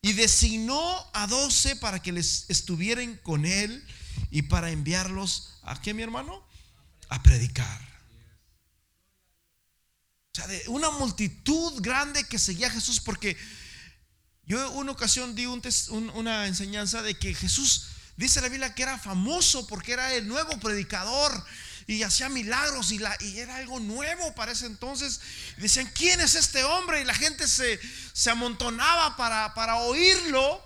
[0.02, 3.86] Y designó a doce para que les estuvieran con él
[4.32, 6.48] y para enviarlos a qué, mi hermano?
[7.10, 7.89] A predicar.
[10.48, 13.38] De una multitud grande que seguía a Jesús porque
[14.46, 19.68] yo una ocasión di una enseñanza de que Jesús, dice la Biblia, que era famoso
[19.68, 21.46] porque era el nuevo predicador
[21.90, 25.22] y hacía milagros y, la, y era algo nuevo para ese entonces.
[25.58, 27.02] decían, ¿quién es este hombre?
[27.02, 27.80] Y la gente se,
[28.14, 30.64] se amontonaba para, para oírlo.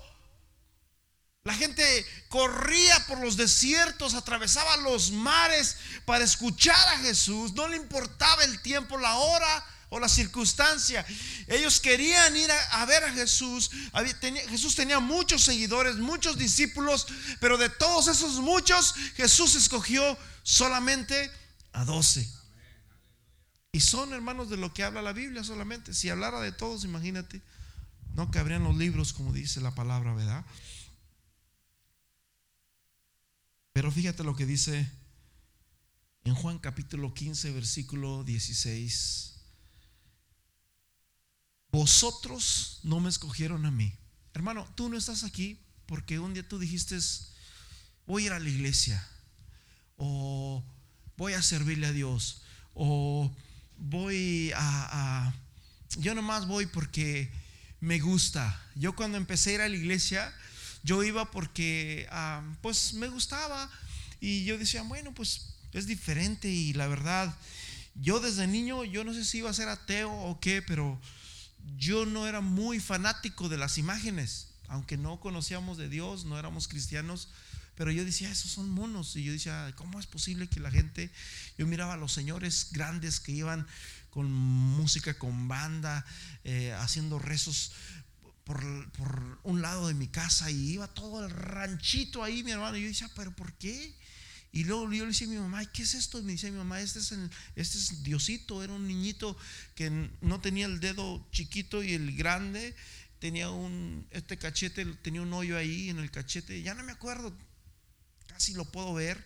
[1.44, 7.54] La gente corría por los desiertos, atravesaba los mares para escuchar a Jesús.
[7.54, 11.06] No le importaba el tiempo, la hora o la circunstancia.
[11.46, 13.70] Ellos querían ir a, ver a Jesús.
[14.50, 17.06] Jesús tenía muchos seguidores, muchos discípulos,
[17.40, 21.30] pero de todos esos muchos, Jesús escogió solamente
[21.72, 22.28] a doce.
[23.74, 25.94] Y son hermanos de lo que habla la Biblia solamente.
[25.94, 27.44] Si hablara de todos, imagínate,
[28.16, 30.44] no cabrían los libros como dice la palabra, ¿verdad?
[33.74, 34.88] Pero fíjate lo que dice
[36.26, 39.34] en Juan capítulo 15, versículo 16.
[41.72, 43.92] Vosotros no me escogieron a mí,
[44.36, 47.00] hermano, tú no estás aquí porque un día tú dijiste,
[48.06, 49.04] voy a ir a la iglesia,
[49.98, 50.64] o
[51.18, 52.44] voy a servirle a Dios,
[52.76, 53.36] o
[53.78, 55.36] voy a, a
[55.98, 57.32] yo nomás voy porque
[57.80, 58.62] me gusta.
[58.76, 60.32] Yo cuando empecé a ir a la iglesia,
[60.84, 62.08] yo iba porque
[62.62, 63.70] pues me gustaba
[64.20, 67.36] y yo decía, bueno, pues es diferente y la verdad,
[67.96, 71.00] yo desde niño, yo no sé si iba a ser ateo o qué, pero
[71.78, 76.68] yo no era muy fanático de las imágenes, aunque no conocíamos de Dios, no éramos
[76.68, 77.30] cristianos,
[77.76, 79.16] pero yo decía, esos son monos.
[79.16, 81.10] Y yo decía, ¿cómo es posible que la gente,
[81.58, 83.66] yo miraba a los señores grandes que iban
[84.12, 86.06] con música, con banda,
[86.44, 87.72] eh, haciendo rezos
[88.44, 88.64] por,
[89.44, 92.78] un lado de mi casa y iba todo el ranchito ahí, mi hermano.
[92.78, 93.96] Y yo decía, ¿pero por qué?
[94.52, 96.20] Y luego yo le decía a mi mamá, ¿qué es esto?
[96.20, 97.12] Y me decía mi mamá, este es,
[97.56, 99.36] este es Diosito, era un niñito
[99.74, 99.90] que
[100.22, 102.76] no tenía el dedo chiquito y el grande,
[103.18, 107.36] tenía un, este cachete, tenía un hoyo ahí en el cachete, ya no me acuerdo,
[108.28, 109.26] casi lo puedo ver.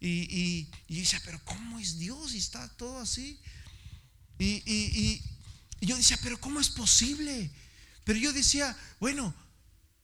[0.00, 2.34] Y, y, yo decía, pero ¿cómo es Dios?
[2.34, 3.40] Y está todo así.
[4.38, 5.22] Y, y,
[5.80, 7.50] yo decía, pero ¿cómo es posible?
[8.06, 9.34] Pero yo decía, bueno,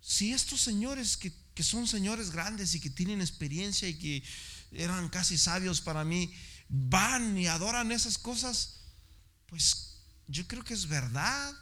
[0.00, 4.24] si estos señores que, que son señores grandes y que tienen experiencia y que
[4.72, 6.34] eran casi sabios para mí,
[6.68, 8.80] van y adoran esas cosas,
[9.46, 11.54] pues yo creo que es verdad.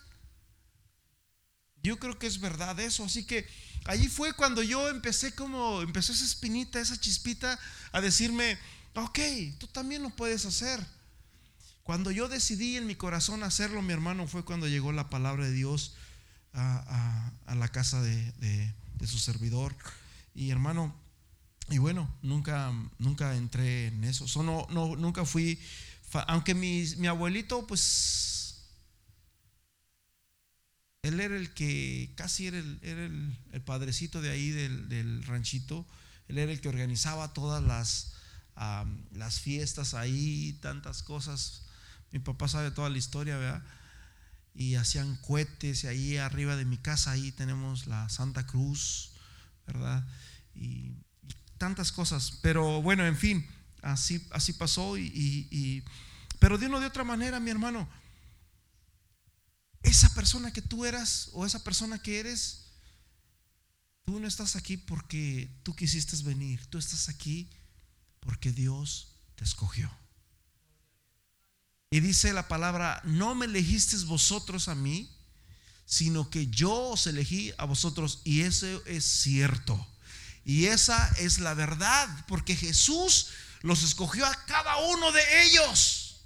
[1.82, 3.04] Yo creo que es verdad eso.
[3.04, 3.46] Así que
[3.84, 7.58] allí fue cuando yo empecé como, empezó esa espinita, esa chispita
[7.92, 8.56] a decirme,
[8.94, 9.18] ok,
[9.58, 10.82] tú también lo puedes hacer.
[11.82, 15.52] Cuando yo decidí en mi corazón hacerlo, mi hermano, fue cuando llegó la palabra de
[15.52, 15.96] Dios
[16.52, 19.74] a, la casa de, su servidor.
[20.34, 20.94] Y hermano,
[21.68, 24.26] y bueno, nunca, nunca entré en eso.
[24.42, 25.58] no, no, nunca fui,
[26.26, 28.30] aunque mi, mi abuelito, pues,
[31.02, 35.86] él era el que casi era el, era el, padrecito de ahí del, ranchito.
[36.28, 38.12] Él era el que organizaba todas las,
[39.12, 41.62] las fiestas ahí, tantas cosas.
[42.12, 43.62] Mi papá sabe toda la historia, ¿verdad?
[44.54, 49.12] Y hacían cohetes y ahí arriba de mi casa, ahí tenemos la Santa Cruz,
[49.66, 50.06] ¿verdad?
[50.54, 50.92] Y,
[51.60, 52.38] tantas cosas.
[52.40, 53.46] Pero bueno, en fin,
[53.82, 54.96] así, así pasó.
[54.96, 55.84] Y,
[56.40, 57.86] pero de una de otra manera, mi hermano,
[59.82, 62.64] esa persona que tú eras o esa persona que eres,
[64.04, 67.50] tú no estás aquí porque tú quisiste venir, tú estás aquí
[68.20, 69.90] porque Dios te escogió.
[71.92, 75.10] Y dice la palabra, no me elegisteis vosotros a mí,
[75.86, 78.20] sino que yo os elegí a vosotros.
[78.22, 79.88] Y eso es cierto.
[80.44, 83.30] Y esa es la verdad, porque Jesús
[83.62, 86.20] los escogió a cada uno de ellos.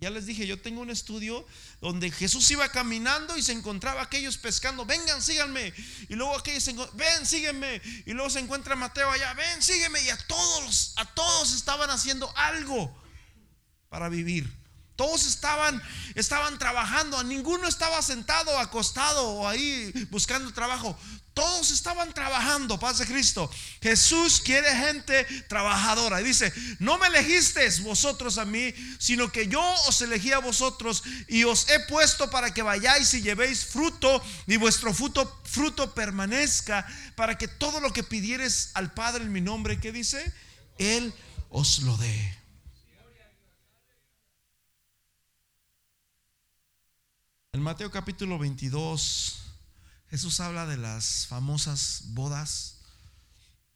[0.00, 1.46] Ya les dije, yo tengo un estudio
[1.82, 5.74] donde Jesús iba caminando y se encontraba aquellos pescando, vengan, síganme.
[6.08, 6.64] Y luego aquellos,
[6.94, 7.82] ven, sígueme.
[8.06, 10.02] Y luego se encuentra Mateo allá, ven, sígueme.
[10.02, 13.01] Y a todos, a todos estaban haciendo algo
[13.92, 14.50] para vivir.
[14.96, 15.82] Todos estaban,
[16.14, 20.98] estaban trabajando, ninguno estaba sentado, acostado o ahí buscando trabajo.
[21.34, 23.50] Todos estaban trabajando, paz de Cristo.
[23.82, 26.22] Jesús quiere gente trabajadora.
[26.22, 31.02] Y dice, no me elegisteis vosotros a mí, sino que yo os elegí a vosotros
[31.28, 36.86] y os he puesto para que vayáis y llevéis fruto y vuestro fruto, fruto permanezca,
[37.14, 40.32] para que todo lo que pidieres al Padre en mi nombre, ¿qué dice?
[40.78, 41.12] Él
[41.50, 42.41] os lo dé.
[47.54, 49.40] En Mateo capítulo 22,
[50.08, 52.78] Jesús habla de las famosas bodas,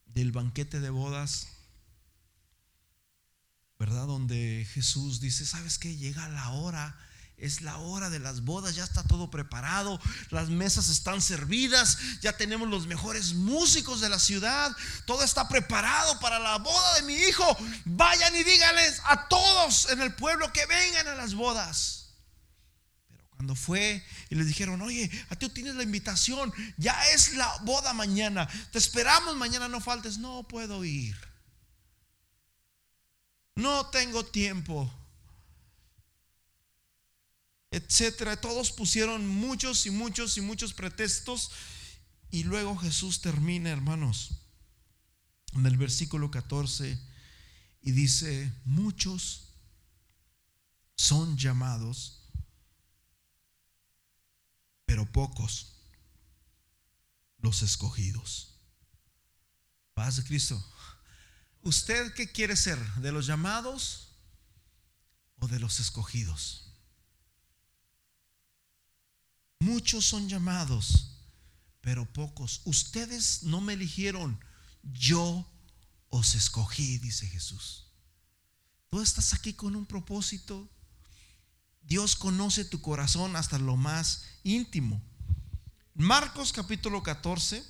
[0.07, 1.49] del banquete de bodas,
[3.79, 4.07] ¿verdad?
[4.07, 5.95] Donde Jesús dice, ¿sabes qué?
[5.95, 6.99] Llega la hora.
[7.37, 12.35] Es la hora de las bodas, ya está todo preparado, las mesas están servidas, ya
[12.35, 17.13] tenemos los mejores músicos de la ciudad, todo está preparado para la boda de mi
[17.13, 17.45] hijo.
[17.85, 22.06] Vayan y díganles a todos en el pueblo que vengan a las bodas.
[23.37, 27.93] Cuando fue y les dijeron, oye, a ti tienes la invitación, ya es la boda
[27.93, 31.17] mañana, te esperamos mañana, no faltes, no puedo ir.
[33.55, 34.93] No tengo tiempo.
[37.71, 38.41] Etcétera.
[38.41, 41.51] Todos pusieron muchos y muchos y muchos pretextos.
[42.31, 44.43] Y luego Jesús termina, hermanos,
[45.55, 46.99] en el versículo 14
[47.83, 49.55] y dice, muchos
[50.97, 52.16] son llamados
[54.97, 55.75] pero pocos
[57.41, 58.55] los escogidos.
[59.93, 60.57] Paz de Cristo.
[61.61, 62.79] ¿Usted qué quiere ser?
[62.95, 64.17] ¿De los llamados
[65.39, 66.73] o de los escogidos?
[69.61, 71.19] Muchos son llamados,
[71.83, 72.63] pero pocos.
[72.65, 74.43] Ustedes no me eligieron,
[74.83, 75.47] yo
[76.09, 77.93] os escogí, dice Jesús.
[78.89, 80.71] Tú estás aquí con un propósito.
[81.87, 85.01] Dios conoce tu corazón hasta lo más íntimo.
[85.95, 87.65] Marcos capítulo 14,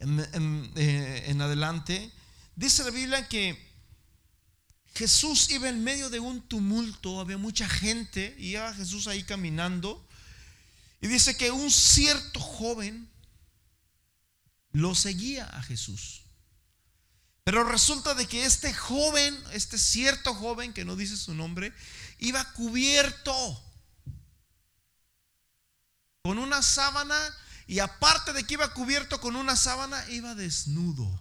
[0.00, 2.10] en, eh, en adelante,
[2.56, 3.70] dice la Biblia que
[4.94, 10.06] Jesús iba en medio de un tumulto, había mucha gente, y iba Jesús ahí caminando,
[11.02, 13.10] y dice que un cierto joven
[14.72, 16.22] lo seguía a Jesús.
[17.50, 21.74] Pero resulta de que este joven, este cierto joven que no dice su nombre,
[22.20, 23.32] iba cubierto
[26.22, 27.18] con una sábana
[27.66, 31.20] y aparte de que iba cubierto con una sábana, iba desnudo.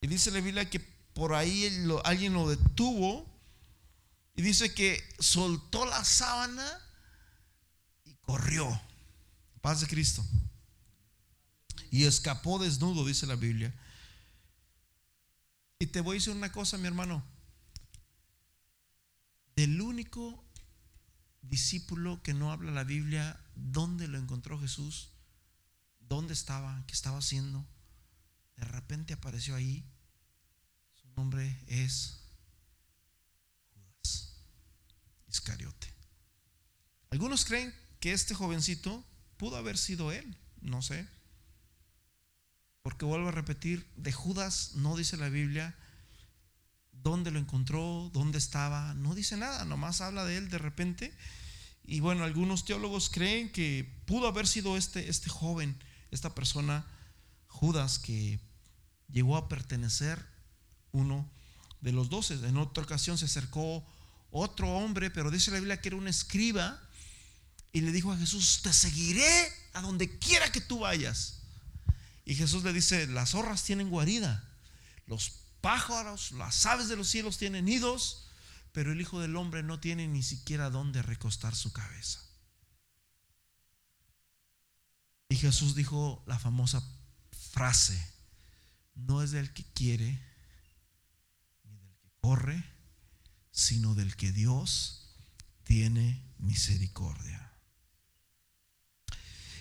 [0.00, 3.30] Y dice la Biblia que por ahí alguien lo detuvo
[4.34, 6.80] y dice que soltó la sábana
[8.06, 8.80] y corrió.
[9.60, 10.24] Paz de Cristo.
[11.92, 13.72] Y escapó desnudo, dice la Biblia.
[15.78, 17.22] Y te voy a decir una cosa, mi hermano.
[19.54, 20.42] Del único
[21.42, 25.10] discípulo que no habla la Biblia, ¿dónde lo encontró Jesús?
[26.00, 26.82] ¿Dónde estaba?
[26.86, 27.68] ¿Qué estaba haciendo?
[28.56, 29.84] De repente apareció ahí.
[30.94, 32.20] Su nombre es
[35.28, 35.92] Iscariote.
[37.10, 39.04] Algunos creen que este jovencito
[39.36, 41.06] pudo haber sido él, no sé.
[42.82, 45.76] Porque vuelvo a repetir, de Judas no dice la Biblia
[46.90, 51.16] dónde lo encontró, dónde estaba, no dice nada, nomás habla de él de repente.
[51.84, 55.76] Y bueno, algunos teólogos creen que pudo haber sido este, este joven,
[56.10, 56.86] esta persona,
[57.48, 58.40] Judas, que
[59.10, 60.24] llegó a pertenecer
[60.92, 61.28] uno
[61.80, 62.34] de los doce.
[62.34, 63.84] En otra ocasión se acercó
[64.30, 66.80] otro hombre, pero dice la Biblia que era un escriba,
[67.72, 71.41] y le dijo a Jesús, te seguiré a donde quiera que tú vayas.
[72.32, 74.42] Y Jesús le dice, las zorras tienen guarida,
[75.04, 78.26] los pájaros, las aves de los cielos tienen nidos,
[78.72, 82.24] pero el Hijo del Hombre no tiene ni siquiera dónde recostar su cabeza.
[85.28, 86.82] Y Jesús dijo la famosa
[87.50, 88.02] frase,
[88.94, 90.18] no es del que quiere,
[91.64, 92.64] ni del que corre,
[93.50, 95.18] sino del que Dios
[95.64, 97.52] tiene misericordia.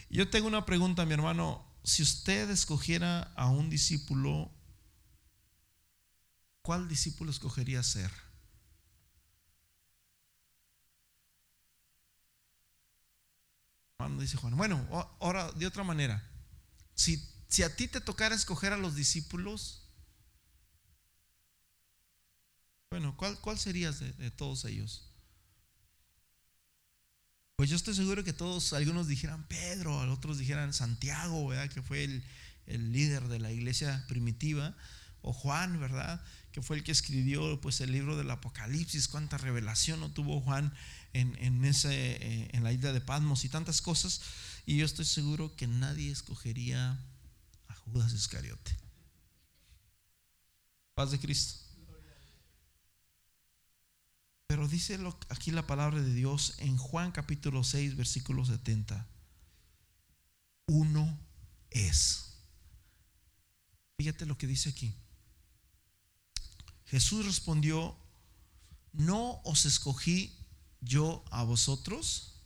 [0.10, 1.70] Yo tengo una pregunta, mi hermano.
[1.84, 4.52] Si usted escogiera a un discípulo,
[6.62, 8.12] ¿cuál discípulo escogería ser?
[14.20, 14.56] dice Juan.
[14.56, 14.86] Bueno,
[15.20, 16.28] ahora de otra manera.
[16.96, 17.18] Si,
[17.48, 19.84] si a ti te tocara escoger a los discípulos,
[22.90, 25.11] bueno, ¿cuál, cuál serías de, todos ellos?
[27.62, 31.70] Pues yo estoy seguro que todos, algunos dijeran Pedro, otros dijeran Santiago, ¿verdad?
[31.70, 32.24] Que fue el,
[32.66, 34.76] el líder de la iglesia primitiva,
[35.22, 36.24] o Juan, ¿verdad?
[36.54, 40.74] Que fue el que escribió pues el libro del Apocalipsis, cuánta revelación no tuvo Juan
[41.14, 44.22] en, en, ese, eh, en la isla de Patmos y tantas cosas.
[44.66, 47.00] Y yo estoy seguro que nadie escogería
[47.68, 48.76] a Judas Iscariote.
[50.96, 51.71] Paz de Cristo.
[54.52, 55.00] Pero dice
[55.30, 59.08] aquí la palabra de Dios en Juan capítulo 6, versículo 70.
[60.66, 61.18] Uno
[61.70, 62.34] es.
[63.98, 64.94] Fíjate lo que dice aquí.
[66.84, 67.96] Jesús respondió,
[68.92, 70.36] ¿no os escogí
[70.82, 72.42] yo a vosotros,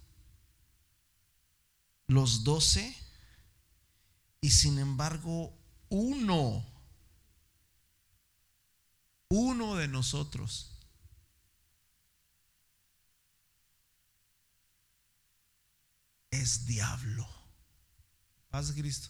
[2.05, 2.95] los doce,
[4.41, 5.57] y sin embargo
[5.89, 6.63] uno,
[9.27, 10.74] uno de nosotros
[16.35, 17.27] es diablo.
[18.49, 19.09] Paz de Cristo.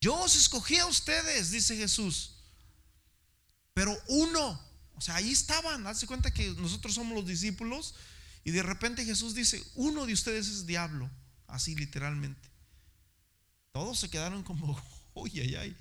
[0.00, 2.34] Yo os escogí a ustedes, dice Jesús.
[3.72, 4.60] Pero uno,
[4.94, 5.86] o sea, ahí estaban.
[5.86, 7.94] Hazte cuenta que nosotros somos los discípulos.
[8.44, 11.10] Y de repente Jesús dice: Uno de ustedes es diablo.
[11.46, 12.50] Así literalmente.
[13.72, 14.78] Todos se quedaron como,
[15.14, 15.76] uy, ay, ay.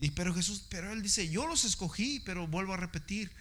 [0.00, 3.34] Y pero Jesús, pero él dice: Yo los escogí, pero vuelvo a repetir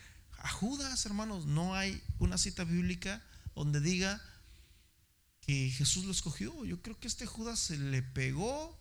[0.43, 3.23] a Judas, hermanos, no hay una cita bíblica
[3.55, 4.21] donde diga
[5.39, 6.65] que Jesús lo escogió.
[6.65, 8.77] Yo creo que este Judas se le pegó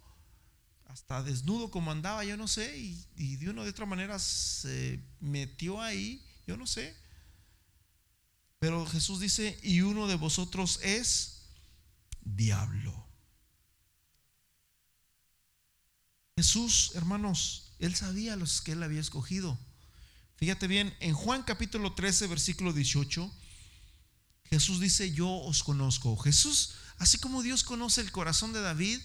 [0.87, 5.81] hasta desnudo como andaba, yo no sé, y, de una de otra manera se metió
[5.81, 6.97] ahí, yo no sé.
[8.59, 11.45] Pero Jesús dice, y uno de vosotros es
[12.23, 13.07] diablo.
[16.37, 19.57] Jesús, hermanos, él sabía los que él había escogido.
[20.43, 23.32] Fíjate bien, en Juan capítulo 13, versículo 18,
[24.51, 26.16] Jesús dice, yo os conozco.
[26.16, 28.99] Jesús, así como Dios conoce el corazón de David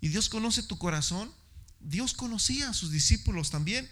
[0.00, 1.34] y Dios conoce tu corazón,
[1.80, 3.90] Dios conocía a sus discípulos también.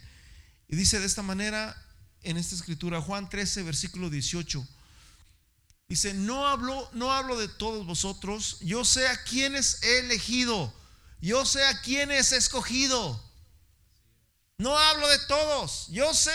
[0.69, 1.77] Y dice de esta manera
[2.23, 4.65] en esta escritura, Juan 13, versículo 18.
[5.89, 10.73] Dice, no hablo, no hablo de todos vosotros, yo sé a quienes he elegido,
[11.21, 13.21] yo sé a quienes he escogido.
[14.59, 16.31] No hablo de todos, yo sé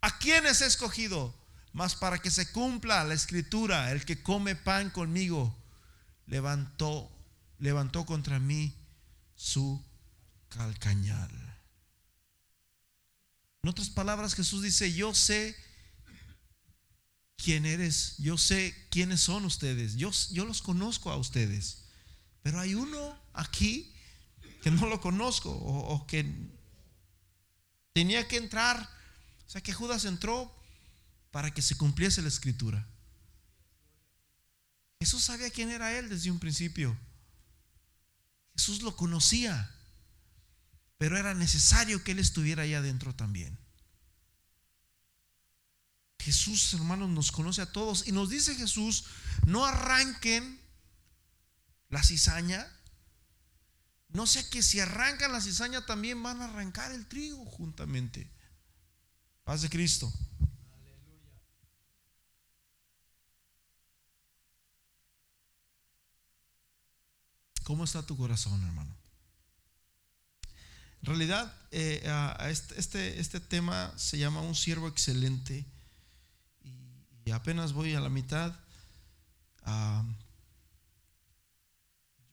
[0.00, 1.34] ¿A quiénes he escogido?
[1.72, 5.56] Mas para que se cumpla la escritura, el que come pan conmigo,
[6.26, 7.10] levantó,
[7.58, 8.74] levantó contra mí
[9.36, 9.82] su
[10.48, 11.30] calcañal.
[13.62, 15.54] En otras palabras, Jesús dice, yo sé
[17.36, 21.84] quién eres, yo sé quiénes son ustedes, yo, yo los conozco a ustedes,
[22.42, 23.94] pero hay uno aquí
[24.62, 26.26] que no lo conozco o, o que
[27.92, 28.99] tenía que entrar
[29.50, 30.48] o sea que Judas entró
[31.32, 32.86] para que se cumpliese la escritura.
[35.00, 36.96] Jesús sabía quién era él desde un principio.
[38.54, 39.68] Jesús lo conocía,
[40.98, 43.58] pero era necesario que él estuviera ahí adentro también.
[46.20, 49.06] Jesús, hermanos, nos conoce a todos y nos dice Jesús,
[49.46, 50.60] no arranquen
[51.88, 52.72] la cizaña.
[54.10, 58.30] No sé que si arrancan la cizaña también van a arrancar el trigo juntamente.
[59.50, 60.08] Paz de Cristo.
[67.64, 68.94] ¿Cómo está tu corazón, hermano?
[71.02, 72.00] En realidad, eh,
[72.48, 75.66] este, este, este, tema se llama Un siervo excelente
[76.62, 78.54] y, apenas voy a la mitad.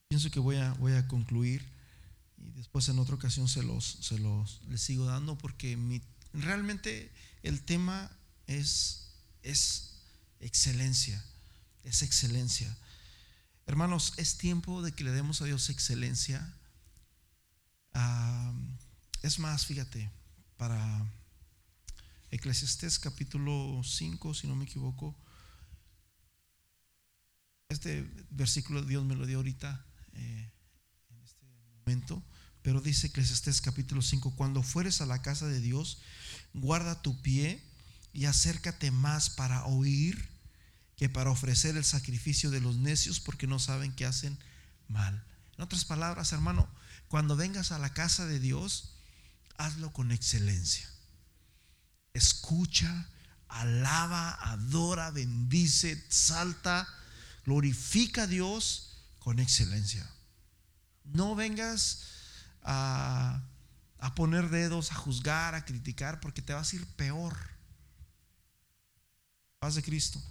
[0.07, 1.68] pienso que voy a, voy a concluir
[2.38, 5.99] y después en otra ocasión se los, se los les sigo dando porque mi
[6.34, 7.11] Realmente
[7.43, 8.11] el tema
[8.45, 9.13] es,
[9.43, 10.01] es
[10.39, 11.23] excelencia,
[11.84, 12.75] es excelencia.
[13.65, 16.53] Hermanos, es tiempo de que le demos a Dios excelencia.
[17.93, 18.53] Ah,
[19.23, 20.09] es más, fíjate,
[20.57, 21.05] para
[22.32, 25.15] Eclesiastés capítulo 5, si no me equivoco,
[27.69, 30.51] este versículo Dios me lo dio ahorita, eh,
[31.09, 32.23] en este momento.
[32.61, 35.99] Pero dice Eclesiastés capítulo 5, cuando fueres a la casa de Dios,
[36.53, 37.63] guarda tu pie
[38.13, 40.29] y acércate más para oír
[40.95, 44.37] que para ofrecer el sacrificio de los necios porque no saben que hacen
[44.87, 45.23] mal.
[45.55, 46.67] En otras palabras, hermano,
[47.07, 48.95] cuando vengas a la casa de Dios,
[49.57, 50.89] hazlo con excelencia.
[52.13, 53.07] Escucha,
[53.47, 56.87] alaba, adora, bendice, salta,
[57.45, 60.09] glorifica a Dios con excelencia.
[61.03, 62.03] No vengas
[62.68, 67.36] a, poner dedos, a juzgar, a criticar, porque te vas a ir peor.
[69.59, 70.22] Paz de Cristo.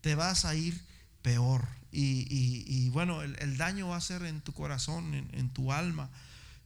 [0.00, 0.80] Te vas a ir
[1.22, 1.66] peor.
[1.92, 6.10] Y, bueno, el, daño va a ser en tu corazón, en, tu alma.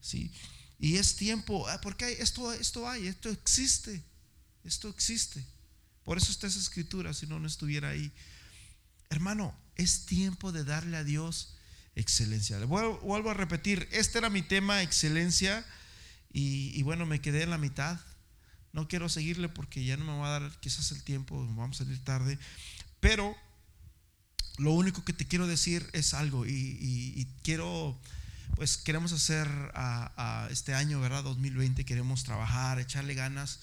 [0.01, 0.33] ¿sí?
[0.79, 4.03] Y es tiempo, ah, porque esto, esto hay, esto existe.
[4.65, 5.45] Esto existe.
[6.05, 8.13] Por eso está esa escritura, si no, no estuviera ahí.
[9.11, 11.57] Hermano, es tiempo de darle a Dios
[12.01, 12.59] excelencia.
[12.59, 15.65] Le vuelvo a repetir, este era mi tema, excelencia,
[16.33, 17.99] y, bueno, me quedé en la mitad.
[18.73, 21.85] No quiero seguirle porque ya no me va a dar quizás el tiempo, vamos a
[21.85, 22.39] salir tarde,
[23.01, 23.37] pero
[24.59, 27.99] lo único que te quiero decir es algo y, quiero,
[28.55, 31.25] pues queremos hacer a, este año, ¿verdad?
[31.25, 33.61] 2020, queremos trabajar, echarle ganas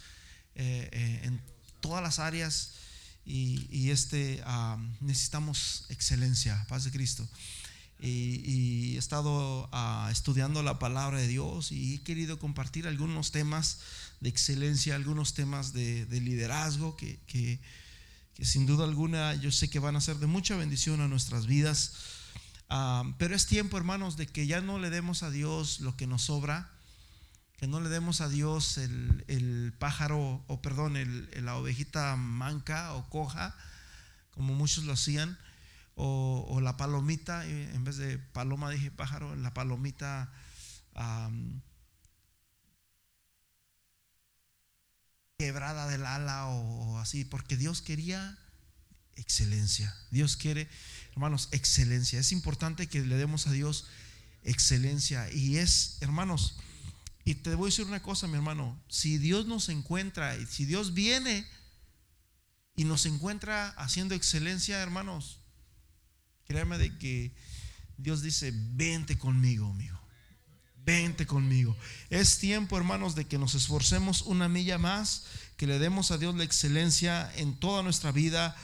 [0.55, 1.41] eh, eh, en
[1.79, 2.73] todas las áreas
[3.25, 7.27] y, este, ah, necesitamos excelencia, paz de Cristo
[7.99, 13.79] y, he estado ah, estudiando la palabra de Dios y he querido compartir algunos temas
[14.19, 17.59] de excelencia, algunos temas de, liderazgo que,
[18.41, 21.93] sin duda alguna yo sé que van a ser de mucha bendición a nuestras vidas.
[22.69, 26.05] Ah, pero es tiempo, hermanos, de que ya no le demos a Dios lo que
[26.05, 26.69] nos sobra,
[27.57, 30.95] que no le demos a Dios el, pájaro, o perdón,
[31.41, 33.55] la ovejita manca o coja,
[34.31, 35.39] como muchos lo hacían
[35.97, 40.31] o, la palomita, en vez de paloma dije pájaro, la palomita
[45.37, 48.37] quebrada del ala o, así, porque Dios quería
[49.15, 49.95] excelencia.
[50.11, 50.69] Dios quiere,
[51.11, 52.19] hermanos, excelencia.
[52.19, 53.87] Es importante que le demos a Dios
[54.43, 55.31] excelencia.
[55.31, 56.59] Y es, hermanos,
[57.25, 60.93] y te voy a decir una cosa, mi hermano, si Dios nos encuentra, si Dios
[60.93, 61.47] viene
[62.75, 65.39] y nos encuentra haciendo excelencia, hermanos,
[66.47, 67.33] Créeme de que
[67.97, 69.99] Dios dice, vente conmigo, amigo.
[70.85, 71.75] vente conmigo.
[72.09, 75.25] Es tiempo, hermanos, de que nos esforcemos una milla más,
[75.57, 78.55] que le demos a Dios la excelencia en toda nuestra vida.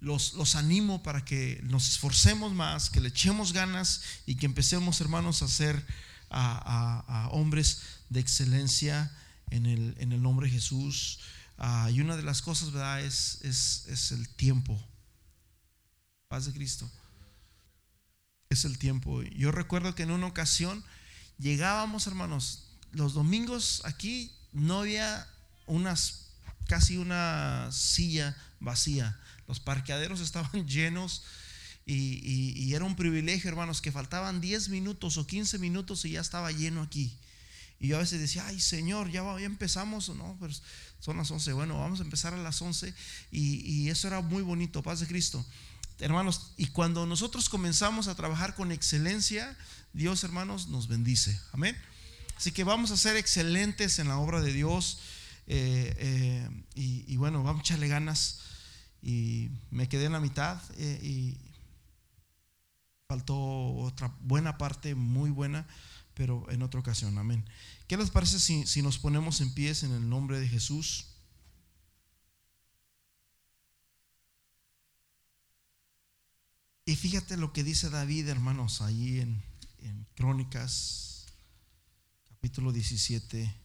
[0.00, 5.02] los, los, animo para que nos esforcemos más, que le echemos ganas y que empecemos,
[5.02, 5.84] hermanos, a ser
[6.30, 9.12] a, hombres de excelencia
[9.50, 11.20] en el, en el nombre de Jesús.
[11.58, 13.02] Ah, y una de las cosas, ¿verdad?
[13.02, 14.82] Es, es, es el tiempo.
[16.34, 16.90] Paz de Cristo.
[18.48, 19.22] Es el tiempo.
[19.22, 20.82] Yo recuerdo que en una ocasión
[21.38, 25.28] llegábamos, hermanos, los domingos aquí no había
[25.66, 26.32] unas,
[26.66, 29.16] casi una silla vacía.
[29.46, 31.22] Los parqueaderos estaban llenos
[31.86, 36.50] y, era un privilegio, hermanos, que faltaban 10 minutos o 15 minutos y ya estaba
[36.50, 37.16] lleno aquí.
[37.78, 40.52] Y yo a veces decía, ay Señor, ya, ya empezamos, no, pero
[40.98, 42.92] son las 11, bueno, vamos a empezar a las 11
[43.30, 45.46] y, y eso era muy bonito, paz de Cristo.
[46.00, 49.56] Hermanos, y cuando nosotros comenzamos a trabajar con excelencia,
[49.92, 51.40] Dios, hermanos, nos bendice.
[51.52, 51.76] Amén.
[52.36, 54.98] Así que vamos a ser excelentes en la obra de Dios.
[55.46, 58.40] Eh, eh, y, bueno, vamos a echarle ganas.
[59.02, 61.38] Y me quedé en la mitad eh, y
[63.06, 65.66] faltó otra buena parte, muy buena,
[66.14, 67.16] pero en otra ocasión.
[67.18, 67.44] Amén.
[67.86, 71.13] ¿Qué les parece si, si nos ponemos en pies en el nombre de Jesús?
[76.86, 79.42] Y fíjate lo que dice David, hermanos, ahí en,
[79.78, 81.26] en Crónicas,
[82.28, 83.63] capítulo 17.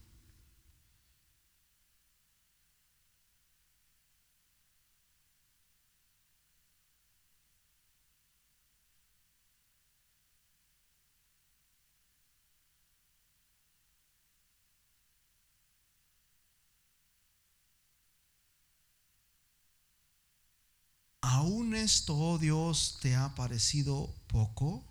[21.70, 24.84] ¿Aún esto, oh Dios, te ha parecido poco?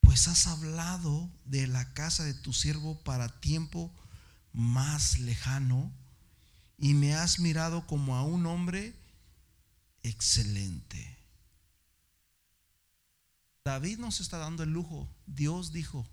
[0.00, 3.92] Pues has hablado de la casa de tu siervo para tiempo
[4.54, 5.92] más lejano
[6.78, 8.94] y me has mirado como a un hombre
[10.02, 11.18] excelente.
[13.66, 15.14] David nos está dando el lujo.
[15.26, 16.08] Dios dijo,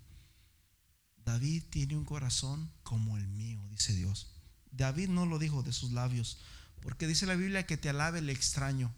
[1.24, 4.34] David tiene un corazón como el mío, dice Dios.
[4.72, 6.38] David no lo dijo de sus labios,
[6.82, 8.92] porque dice la Biblia que te alabe el extraño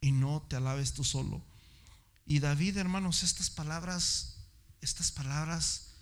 [0.00, 1.42] y no te alabes tú solo.
[2.26, 4.36] Y David, hermanos, estas palabras,
[4.80, 5.94] estas palabras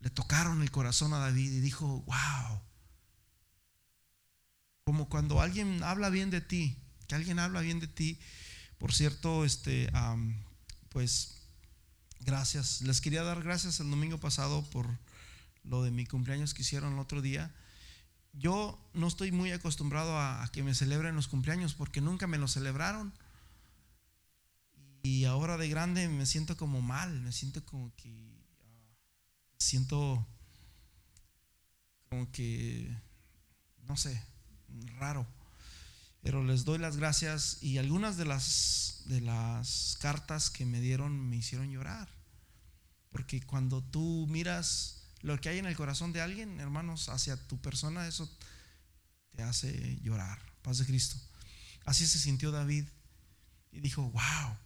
[0.00, 2.60] le tocaron el corazón a David y dijo, wow.
[4.84, 6.76] Como cuando alguien habla bien de ti,
[7.06, 8.18] que alguien habla bien de ti.
[8.78, 9.90] Por cierto, este,
[10.88, 11.42] pues,
[12.20, 12.82] gracias.
[12.82, 14.88] Les quería dar gracias el domingo pasado por
[15.62, 17.54] lo de mi cumpleaños que hicieron el otro día
[18.32, 22.48] yo no estoy muy acostumbrado a, que me celebren los cumpleaños porque nunca me lo
[22.48, 23.12] celebraron.
[25.02, 28.10] Y ahora de grande me siento como mal, me siento como que
[28.60, 28.96] ah,
[29.58, 30.26] siento
[32.08, 32.94] como que
[33.88, 34.22] no sé,
[34.98, 35.26] raro.
[36.22, 41.28] Pero les doy las gracias y algunas de las de las cartas que me dieron
[41.28, 42.08] me hicieron llorar.
[43.10, 47.60] Porque cuando tú miras lo que hay en el corazón de alguien, hermanos, hacia tu
[47.60, 48.30] persona, eso
[49.32, 50.40] te hace llorar.
[50.62, 51.16] Paz de Cristo.
[51.84, 52.86] Así se sintió David
[53.72, 54.56] y dijo, wow.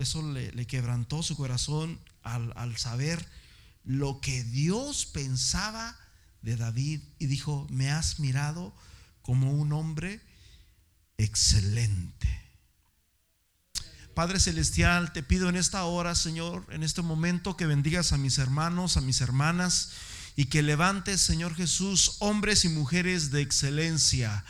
[0.00, 3.28] Eso le, quebrantó su corazón al, al saber
[3.84, 5.94] lo que Dios pensaba
[6.40, 8.74] de David y dijo, me has mirado
[9.20, 10.22] como un hombre
[11.18, 12.40] excelente.
[14.14, 18.38] Padre Celestial, te pido en esta hora, Señor, en este momento que bendigas a mis
[18.38, 19.90] hermanos, a mis hermanas
[20.34, 24.46] y que levantes, Señor Jesús, hombres y mujeres de excelencia,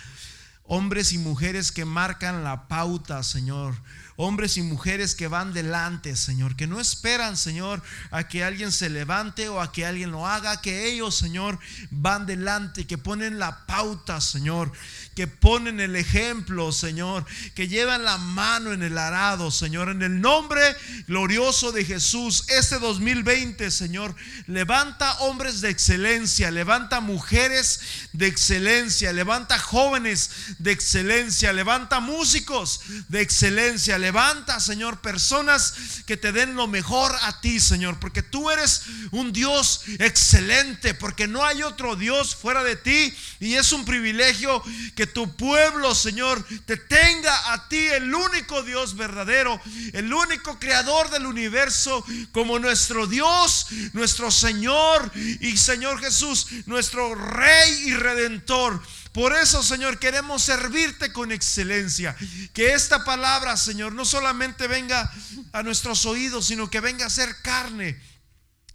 [0.62, 3.74] hombres y mujeres que marcan la pauta, Señor
[4.16, 8.90] hombres y mujeres que van delante, Señor, que no esperan, Señor, a que alguien se
[8.90, 11.58] levante o a que alguien lo haga, que ellos, Señor,
[11.90, 14.72] van delante, que ponen la pauta, Señor,
[15.14, 20.20] que ponen el ejemplo, Señor, que llevan la mano en el arado, Señor, en el
[20.20, 20.60] nombre
[21.06, 24.14] glorioso de Jesús, este 2020, Señor,
[24.46, 27.80] levanta hombres de excelencia, levanta mujeres
[28.12, 34.09] de excelencia, levanta jóvenes de excelencia, levanta músicos de excelencia, levanta,
[34.58, 39.82] Señor, personas que te den lo mejor a ti, Señor, porque tú eres un Dios
[39.98, 44.62] excelente, porque no hay otro Dios fuera de ti y es un privilegio
[44.96, 49.60] que tu pueblo, Señor, te tenga a ti, el único Dios verdadero,
[49.92, 57.88] el único creador del universo, como nuestro Dios, nuestro Señor y Señor Jesús, nuestro Rey
[57.88, 58.82] y Redentor.
[59.12, 62.16] Por eso, Señor, queremos servirte con excelencia.
[62.52, 65.10] Que esta palabra, Señor, no solamente venga
[65.52, 68.00] a nuestros oídos, sino que venga a ser carne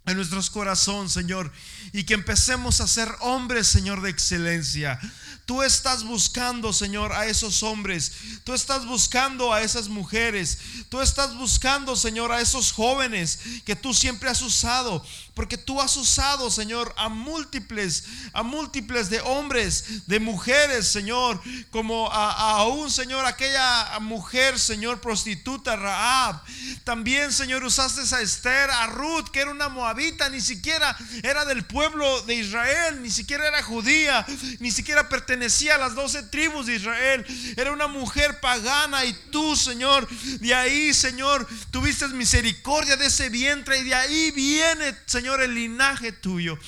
[0.04, 1.50] en nuestros corazones, Señor,
[1.92, 5.00] y que empecemos a ser hombres, Señor, de excelencia.
[5.46, 8.10] Tú estás buscando, Señor, a esos hombres.
[8.42, 10.58] Tú estás buscando a esas mujeres.
[10.88, 15.06] Tú estás buscando, Señor, a esos jóvenes que tú siempre has usado.
[15.34, 21.40] Porque tú has usado, Señor, a múltiples, a múltiples de hombres, de mujeres, Señor.
[21.70, 26.42] Como a, un, Señor, aquella mujer, Señor, prostituta, Raab.
[26.82, 31.64] También, Señor, usaste a Esther, a Ruth, que era una moabita, ni siquiera era del
[31.64, 34.26] pueblo de Israel, ni siquiera era judía,
[34.58, 37.24] ni siquiera pertenecía pertenecía a las doce tribus de Israel.
[37.56, 43.78] Era una mujer pagana y tú, Señor, de ahí, Señor, tuviste misericordia de ese vientre
[43.78, 46.58] y de ahí viene, Señor, el linaje tuyo.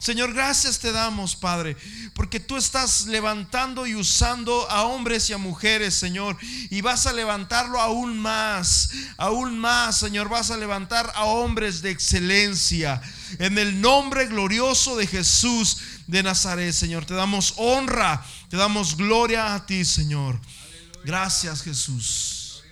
[0.00, 1.76] Señor, gracias te damos, Padre,
[2.14, 6.36] porque tú estás levantando y usando a hombres y a mujeres, Señor,
[6.70, 11.90] y vas a levantarlo aún más, aún más, Señor, vas a levantar a hombres de
[11.90, 13.00] excelencia.
[13.40, 15.78] En el nombre glorioso de Jesús,
[16.08, 17.04] de Nazaret, Señor.
[17.04, 20.40] Te damos honra, te damos gloria a ti, Señor.
[21.04, 22.64] Gracias, Jesús.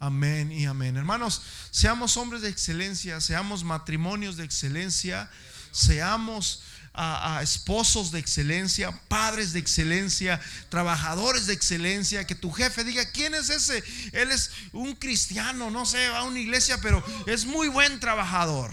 [0.00, 0.96] Amén y amén.
[0.96, 5.30] Hermanos, seamos hombres de excelencia, seamos matrimonios de excelencia,
[5.70, 6.62] seamos
[6.94, 13.34] a, esposos de excelencia, padres de excelencia, trabajadores de excelencia, que tu jefe diga, ¿quién
[13.34, 13.82] es ese?
[14.12, 18.72] Él es un cristiano, no sé, va a una iglesia, pero es muy buen trabajador.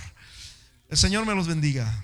[0.89, 2.03] El Señor me los bendiga.